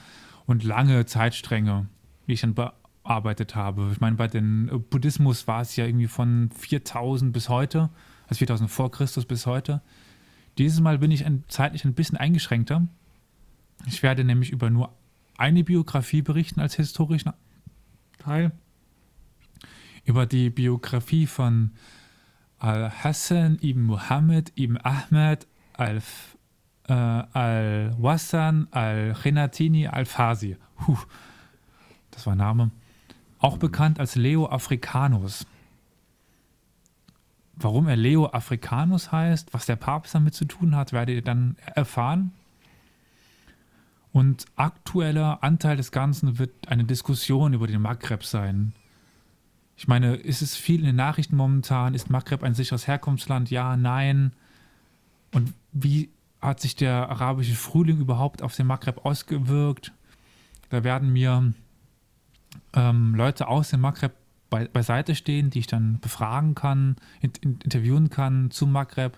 und 0.48 0.64
lange 0.64 1.06
Zeitstränge, 1.06 1.88
die 2.26 2.34
ich 2.34 2.42
dann 2.42 2.56
bearbeitet 2.56 3.56
habe. 3.56 3.90
Ich 3.92 4.00
meine, 4.00 4.16
bei 4.16 4.28
den 4.28 4.70
äh, 4.70 4.78
Buddhismus 4.80 5.48
war 5.48 5.62
es 5.62 5.76
ja 5.76 5.86
irgendwie 5.86 6.08
von 6.08 6.50
4000 6.58 7.32
bis 7.32 7.50
heute, 7.50 7.90
also 8.28 8.40
4000 8.40 8.72
vor 8.72 8.90
Christus 8.90 9.26
bis 9.26 9.46
heute. 9.46 9.82
Dieses 10.58 10.80
Mal 10.80 10.98
bin 10.98 11.12
ich 11.12 11.24
ein, 11.26 11.44
zeitlich 11.50 11.86
ein 11.86 11.94
bisschen 11.94 12.18
eingeschränkter. 12.18 12.88
Ich 13.86 14.02
werde 14.02 14.24
nämlich 14.24 14.50
über 14.50 14.72
nur 14.72 14.92
eine 15.38 15.64
Biografie 15.64 16.24
berichten 16.24 16.60
als 16.60 16.76
historischen 16.76 17.32
Teil. 18.18 18.52
Über 20.04 20.26
die 20.26 20.50
Biografie 20.50 21.28
von 21.28 21.72
Al-Hassan 22.60 23.60
ibn 23.62 23.84
Muhammad 23.84 24.52
ibn 24.58 24.78
Ahmed 24.78 25.46
al- 25.74 26.02
äh, 26.88 26.94
al-Wassan 26.94 28.68
al-Khenatini 28.72 29.88
al-Fasi. 29.88 30.58
Das 32.12 32.26
war 32.26 32.34
ein 32.34 32.40
Name. 32.40 32.72
Auch 33.40 33.58
bekannt 33.58 34.00
als 34.00 34.16
Leo 34.16 34.48
Africanus. 34.48 35.46
Warum 37.56 37.88
er 37.88 37.96
Leo 37.96 38.28
Africanus 38.28 39.12
heißt, 39.12 39.54
was 39.54 39.66
der 39.66 39.76
Papst 39.76 40.16
damit 40.16 40.34
zu 40.34 40.46
tun 40.46 40.76
hat, 40.76 40.94
werdet 40.94 41.16
ihr 41.16 41.22
dann 41.22 41.56
erfahren. 41.76 42.32
Und 44.12 44.46
aktueller 44.56 45.44
Anteil 45.44 45.78
des 45.78 45.92
Ganzen 45.92 46.40
wird 46.40 46.52
eine 46.68 46.86
Diskussion 46.86 47.54
über 47.54 47.68
den 47.68 47.82
Maghreb 47.82 48.24
sein. 48.24 48.74
Ich 49.76 49.88
meine, 49.88 50.16
ist 50.16 50.42
es 50.42 50.56
viel 50.56 50.80
in 50.80 50.88
den 50.88 50.96
Nachrichten 50.96 51.36
momentan? 51.36 51.94
Ist 51.94 52.10
Maghreb 52.10 52.42
ein 52.42 52.56
sicheres 52.56 52.88
Herkunftsland? 52.88 53.52
Ja, 53.52 53.78
nein. 53.78 54.34
Und 55.34 55.54
wie 55.72 56.10
hat 56.42 56.60
sich 56.60 56.76
der 56.76 57.10
arabische 57.10 57.56
Frühling 57.56 58.00
überhaupt 58.00 58.42
auf 58.42 58.56
den 58.56 58.68
Maghreb 58.68 59.06
ausgewirkt? 59.06 59.92
Da 60.70 60.84
werden 60.84 61.12
mir 61.12 61.54
ähm, 62.74 63.16
Leute 63.16 63.48
aus 63.48 63.70
dem 63.70 63.82
Maghreb 63.82 64.14
bei, 64.50 64.68
beiseite 64.68 65.16
stehen, 65.16 65.50
die 65.50 65.60
ich 65.60 65.68
dann 65.68 66.00
befragen 66.00 66.56
kann, 66.56 66.96
in, 67.22 67.32
in, 67.42 67.60
interviewen 67.64 68.10
kann 68.10 68.52
zum 68.52 68.72
Maghreb, 68.72 69.18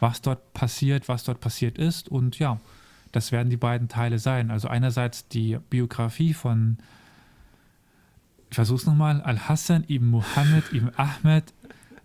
was 0.00 0.22
dort 0.22 0.52
passiert, 0.52 1.08
was 1.08 1.24
dort 1.24 1.40
passiert 1.40 1.78
ist. 1.78 2.08
Und 2.08 2.38
ja, 2.38 2.58
das 3.12 3.30
werden 3.32 3.50
die 3.50 3.56
beiden 3.56 3.88
Teile 3.88 4.18
sein. 4.18 4.50
Also 4.50 4.68
einerseits 4.68 5.28
die 5.28 5.58
Biografie 5.70 6.34
von, 6.34 6.78
ich 8.50 8.56
versuche 8.56 8.78
es 8.78 8.86
nochmal, 8.86 9.20
Al-Hassan 9.20 9.84
ibn 9.88 10.08
Muhammad 10.08 10.72
ibn 10.72 10.90
Ahmed 10.96 11.52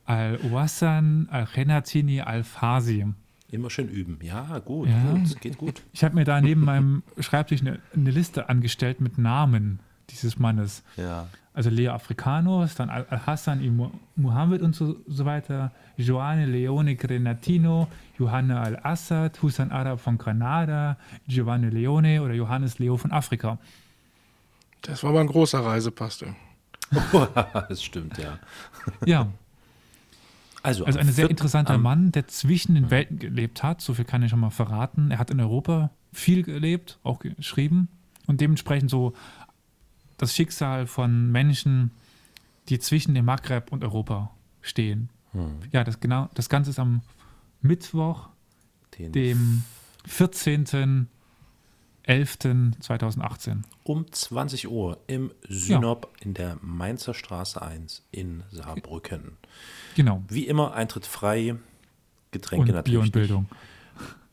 Al-Wassan 0.05 1.27
Al-Khenatini 1.29 2.21
Al-Fasi. 2.21 3.07
Immer 3.51 3.69
schön 3.69 3.89
üben. 3.89 4.19
Ja, 4.21 4.59
gut, 4.59 4.87
Ja. 4.89 5.11
gut, 5.11 5.41
geht 5.41 5.57
gut. 5.57 5.81
Ich 5.91 6.03
habe 6.03 6.15
mir 6.15 6.23
da 6.23 6.39
neben 6.39 6.61
meinem 6.63 7.01
Schreibtisch 7.19 7.61
eine, 7.61 7.79
eine 7.95 8.11
Liste 8.11 8.47
angestellt 8.49 9.01
mit 9.01 9.17
Namen 9.17 9.79
dieses 10.11 10.37
Mannes. 10.37 10.83
Ja. 10.97 11.27
Also 11.53 11.69
Leo 11.71 11.91
Africanus, 11.93 12.75
dann 12.75 12.89
Al- 12.89 13.07
Al-Hassan 13.09 13.65
Mu- 13.75 13.91
Muhammad 14.15 14.61
und 14.61 14.75
so, 14.75 14.95
so 15.07 15.25
weiter, 15.25 15.71
Joanne 15.97 16.45
Leone 16.45 16.95
Grenatino, 16.95 17.87
Johanna 18.17 18.61
Al-Assad, 18.61 19.41
Hussein 19.41 19.71
Arab 19.71 19.99
von 19.99 20.17
Granada, 20.17 20.97
Giovanni 21.27 21.69
Leone 21.69 22.21
oder 22.21 22.33
Johannes 22.35 22.77
Leo 22.79 22.97
von 22.97 23.11
Afrika. 23.11 23.57
Das 24.83 25.03
war 25.03 25.11
mal 25.11 25.21
ein 25.21 25.27
großer 25.27 25.59
Reisepass. 25.65 26.19
du. 26.19 26.27
das 27.67 27.83
stimmt, 27.83 28.17
ja. 28.17 28.39
Ja, 29.05 29.27
Also, 30.61 30.83
also 30.85 30.99
ein 30.99 31.09
sehr 31.11 31.29
interessanter 31.29 31.75
am- 31.75 31.81
Mann, 31.83 32.11
der 32.11 32.27
zwischen 32.27 32.75
den 32.75 32.89
Welten 32.91 33.17
gelebt 33.19 33.63
hat, 33.63 33.81
so 33.81 33.93
viel 33.93 34.05
kann 34.05 34.21
ich 34.23 34.29
schon 34.31 34.39
mal 34.39 34.49
verraten. 34.49 35.11
Er 35.11 35.17
hat 35.19 35.29
in 35.31 35.39
Europa 35.39 35.89
viel 36.11 36.43
gelebt, 36.43 36.99
auch 37.03 37.19
geschrieben 37.19 37.87
und 38.27 38.41
dementsprechend 38.41 38.89
so 38.89 39.13
das 40.17 40.35
Schicksal 40.35 40.85
von 40.87 41.31
Menschen, 41.31 41.91
die 42.67 42.79
zwischen 42.79 43.13
dem 43.15 43.25
Maghreb 43.25 43.71
und 43.71 43.83
Europa 43.83 44.31
stehen. 44.61 45.09
Hm, 45.31 45.59
Ja, 45.71 45.83
das 45.83 45.99
genau, 45.99 46.29
das 46.33 46.49
Ganze 46.49 46.71
ist 46.71 46.79
am 46.79 47.01
Mittwoch, 47.61 48.29
den 48.97 49.11
dem 49.13 49.63
14.11.2018. 52.09 53.61
um 53.83 54.11
20 54.11 54.67
Uhr 54.67 54.97
im 55.05 55.31
Synop 55.47 56.11
in 56.21 56.33
der 56.33 56.57
Mainzer 56.61 57.13
Straße 57.13 57.61
1 57.61 58.03
in 58.11 58.43
Saarbrücken. 58.51 59.37
Genau. 59.95 60.23
Wie 60.27 60.47
immer, 60.47 60.73
Eintritt 60.73 61.05
frei, 61.05 61.55
Getränke 62.31 62.69
Und 62.69 62.75
natürlich. 62.75 62.91
Bier 62.91 62.99
und. 63.01 63.11
Bildung. 63.11 63.49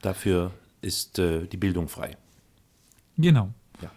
Dafür 0.00 0.52
ist 0.80 1.18
äh, 1.18 1.46
die 1.46 1.58
Bildung 1.58 1.88
frei. 1.88 2.16
Genau. 3.18 3.52
Ja. 3.82 3.90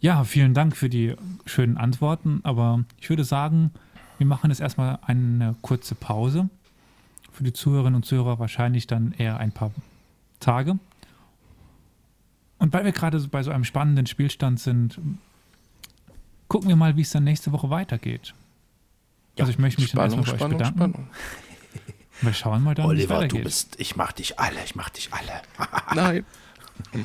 Ja, 0.00 0.24
vielen 0.24 0.54
Dank 0.54 0.76
für 0.76 0.88
die 0.88 1.14
schönen 1.46 1.76
Antworten, 1.76 2.40
aber 2.42 2.84
ich 3.00 3.08
würde 3.10 3.24
sagen, 3.24 3.70
wir 4.18 4.26
machen 4.26 4.50
jetzt 4.50 4.60
erstmal 4.60 4.98
eine 5.02 5.54
kurze 5.62 5.94
Pause. 5.94 6.48
Für 7.30 7.44
die 7.44 7.52
Zuhörerinnen 7.52 7.96
und 7.96 8.04
Zuhörer 8.04 8.40
wahrscheinlich 8.40 8.88
dann 8.88 9.12
eher 9.12 9.36
ein 9.38 9.52
paar 9.52 9.70
Tage. 10.40 10.78
Und 12.58 12.72
weil 12.72 12.84
wir 12.84 12.92
gerade 12.92 13.18
so 13.18 13.28
bei 13.28 13.42
so 13.42 13.50
einem 13.50 13.64
spannenden 13.64 14.06
Spielstand 14.06 14.60
sind, 14.60 14.98
gucken 16.48 16.68
wir 16.68 16.76
mal, 16.76 16.96
wie 16.96 17.02
es 17.02 17.10
dann 17.10 17.24
nächste 17.24 17.52
Woche 17.52 17.70
weitergeht. 17.70 18.34
also 19.38 19.50
ich 19.50 19.58
möchte 19.58 19.80
mich 19.82 19.92
dann 19.92 20.10
Spannung, 20.10 20.26
erstmal 20.26 20.38
bei 20.38 20.54
euch 20.54 20.58
bedanken. 20.58 20.78
Spannung. 20.78 21.10
Wir 22.20 22.32
schauen 22.32 22.62
mal 22.62 22.74
dann, 22.74 22.90
wie 22.90 23.02
es 23.02 23.10
Oliver, 23.10 23.28
du 23.28 23.42
bist, 23.42 23.78
ich 23.80 23.96
mach 23.96 24.12
dich 24.12 24.38
alle, 24.38 24.62
ich 24.64 24.76
mach 24.76 24.88
dich 24.88 25.10
alle. 25.12 25.42
Nein. 25.94 26.24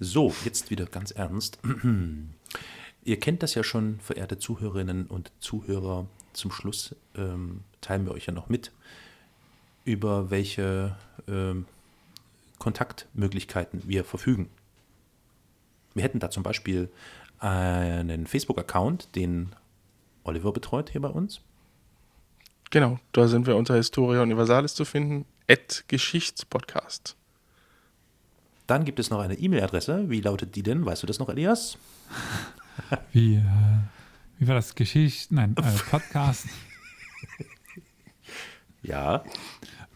So, 0.00 0.34
jetzt 0.46 0.70
wieder 0.70 0.86
ganz 0.86 1.10
ernst. 1.10 1.58
Ihr 3.04 3.20
kennt 3.20 3.42
das 3.42 3.54
ja 3.54 3.62
schon, 3.62 4.00
verehrte 4.00 4.38
Zuhörerinnen 4.38 5.06
und 5.06 5.32
Zuhörer. 5.38 6.06
Zum 6.32 6.50
Schluss 6.50 6.96
ähm, 7.14 7.60
teilen 7.82 8.06
wir 8.06 8.12
euch 8.12 8.24
ja 8.24 8.32
noch 8.32 8.48
mit, 8.48 8.72
über 9.84 10.30
welche 10.30 10.96
ähm, 11.28 11.66
Kontaktmöglichkeiten 12.64 13.82
wir 13.86 14.04
verfügen. 14.04 14.48
Wir 15.92 16.02
hätten 16.02 16.18
da 16.18 16.30
zum 16.30 16.42
Beispiel 16.42 16.90
einen 17.38 18.26
Facebook-Account, 18.26 19.14
den 19.14 19.54
Oliver 20.24 20.50
betreut 20.50 20.88
hier 20.88 21.02
bei 21.02 21.08
uns. 21.08 21.42
Genau, 22.70 22.98
da 23.12 23.28
sind 23.28 23.46
wir 23.46 23.56
unter 23.56 23.74
Historia 23.74 24.22
Universalis 24.22 24.74
zu 24.74 24.86
finden. 24.86 25.26
At 25.46 25.84
Geschichtspodcast. 25.88 27.16
Dann 28.66 28.86
gibt 28.86 28.98
es 28.98 29.10
noch 29.10 29.20
eine 29.20 29.34
E-Mail-Adresse. 29.34 30.08
Wie 30.08 30.22
lautet 30.22 30.56
die 30.56 30.62
denn? 30.62 30.86
Weißt 30.86 31.02
du 31.02 31.06
das 31.06 31.18
noch, 31.18 31.28
Elias? 31.28 31.76
Wie, 33.12 33.34
äh, 33.34 33.42
wie 34.38 34.48
war 34.48 34.54
das? 34.54 34.74
Geschichte? 34.74 35.34
Nein, 35.34 35.54
äh, 35.58 35.62
Podcast. 35.90 36.46
Ja. 38.80 39.22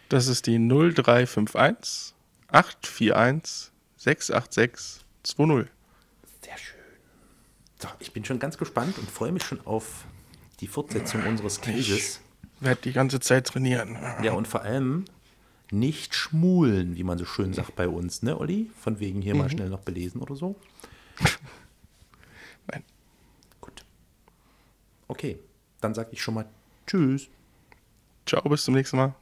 Das 0.08 0.26
ist 0.26 0.46
die 0.46 0.58
0351 0.58 2.14
841 2.48 3.72
686 3.98 5.04
20. 5.24 5.66
Sehr 6.42 6.56
schön. 6.56 6.76
So, 7.82 7.88
ich 7.98 8.12
bin 8.12 8.24
schon 8.24 8.38
ganz 8.38 8.56
gespannt 8.56 8.96
und 8.98 9.10
freue 9.10 9.32
mich 9.32 9.42
schon 9.44 9.60
auf 9.66 10.06
die 10.60 10.68
Fortsetzung 10.68 11.24
unseres 11.26 11.60
Quizzes. 11.60 12.20
Werde 12.60 12.80
die 12.82 12.92
ganze 12.92 13.20
Zeit 13.20 13.46
trainieren. 13.46 13.98
Ja, 14.22 14.32
und 14.32 14.48
vor 14.48 14.62
allem 14.62 15.04
nicht 15.70 16.14
schmulen, 16.14 16.96
wie 16.96 17.04
man 17.04 17.18
so 17.18 17.24
schön 17.24 17.52
sagt 17.52 17.76
bei 17.76 17.88
uns, 17.88 18.22
ne, 18.22 18.38
Olli? 18.38 18.70
Von 18.80 19.00
wegen 19.00 19.20
hier 19.20 19.34
mal 19.34 19.50
schnell 19.50 19.68
noch 19.68 19.80
belesen 19.80 20.20
oder 20.20 20.36
so. 20.36 20.56
Nein. 22.68 22.84
Gut. 23.60 23.84
Okay, 25.08 25.38
dann 25.80 25.94
sage 25.94 26.10
ich 26.12 26.22
schon 26.22 26.34
mal 26.34 26.46
Tschüss. 26.86 27.28
Ciao, 28.26 28.48
bis 28.48 28.64
zum 28.64 28.74
nächsten 28.74 28.96
Mal. 28.96 29.14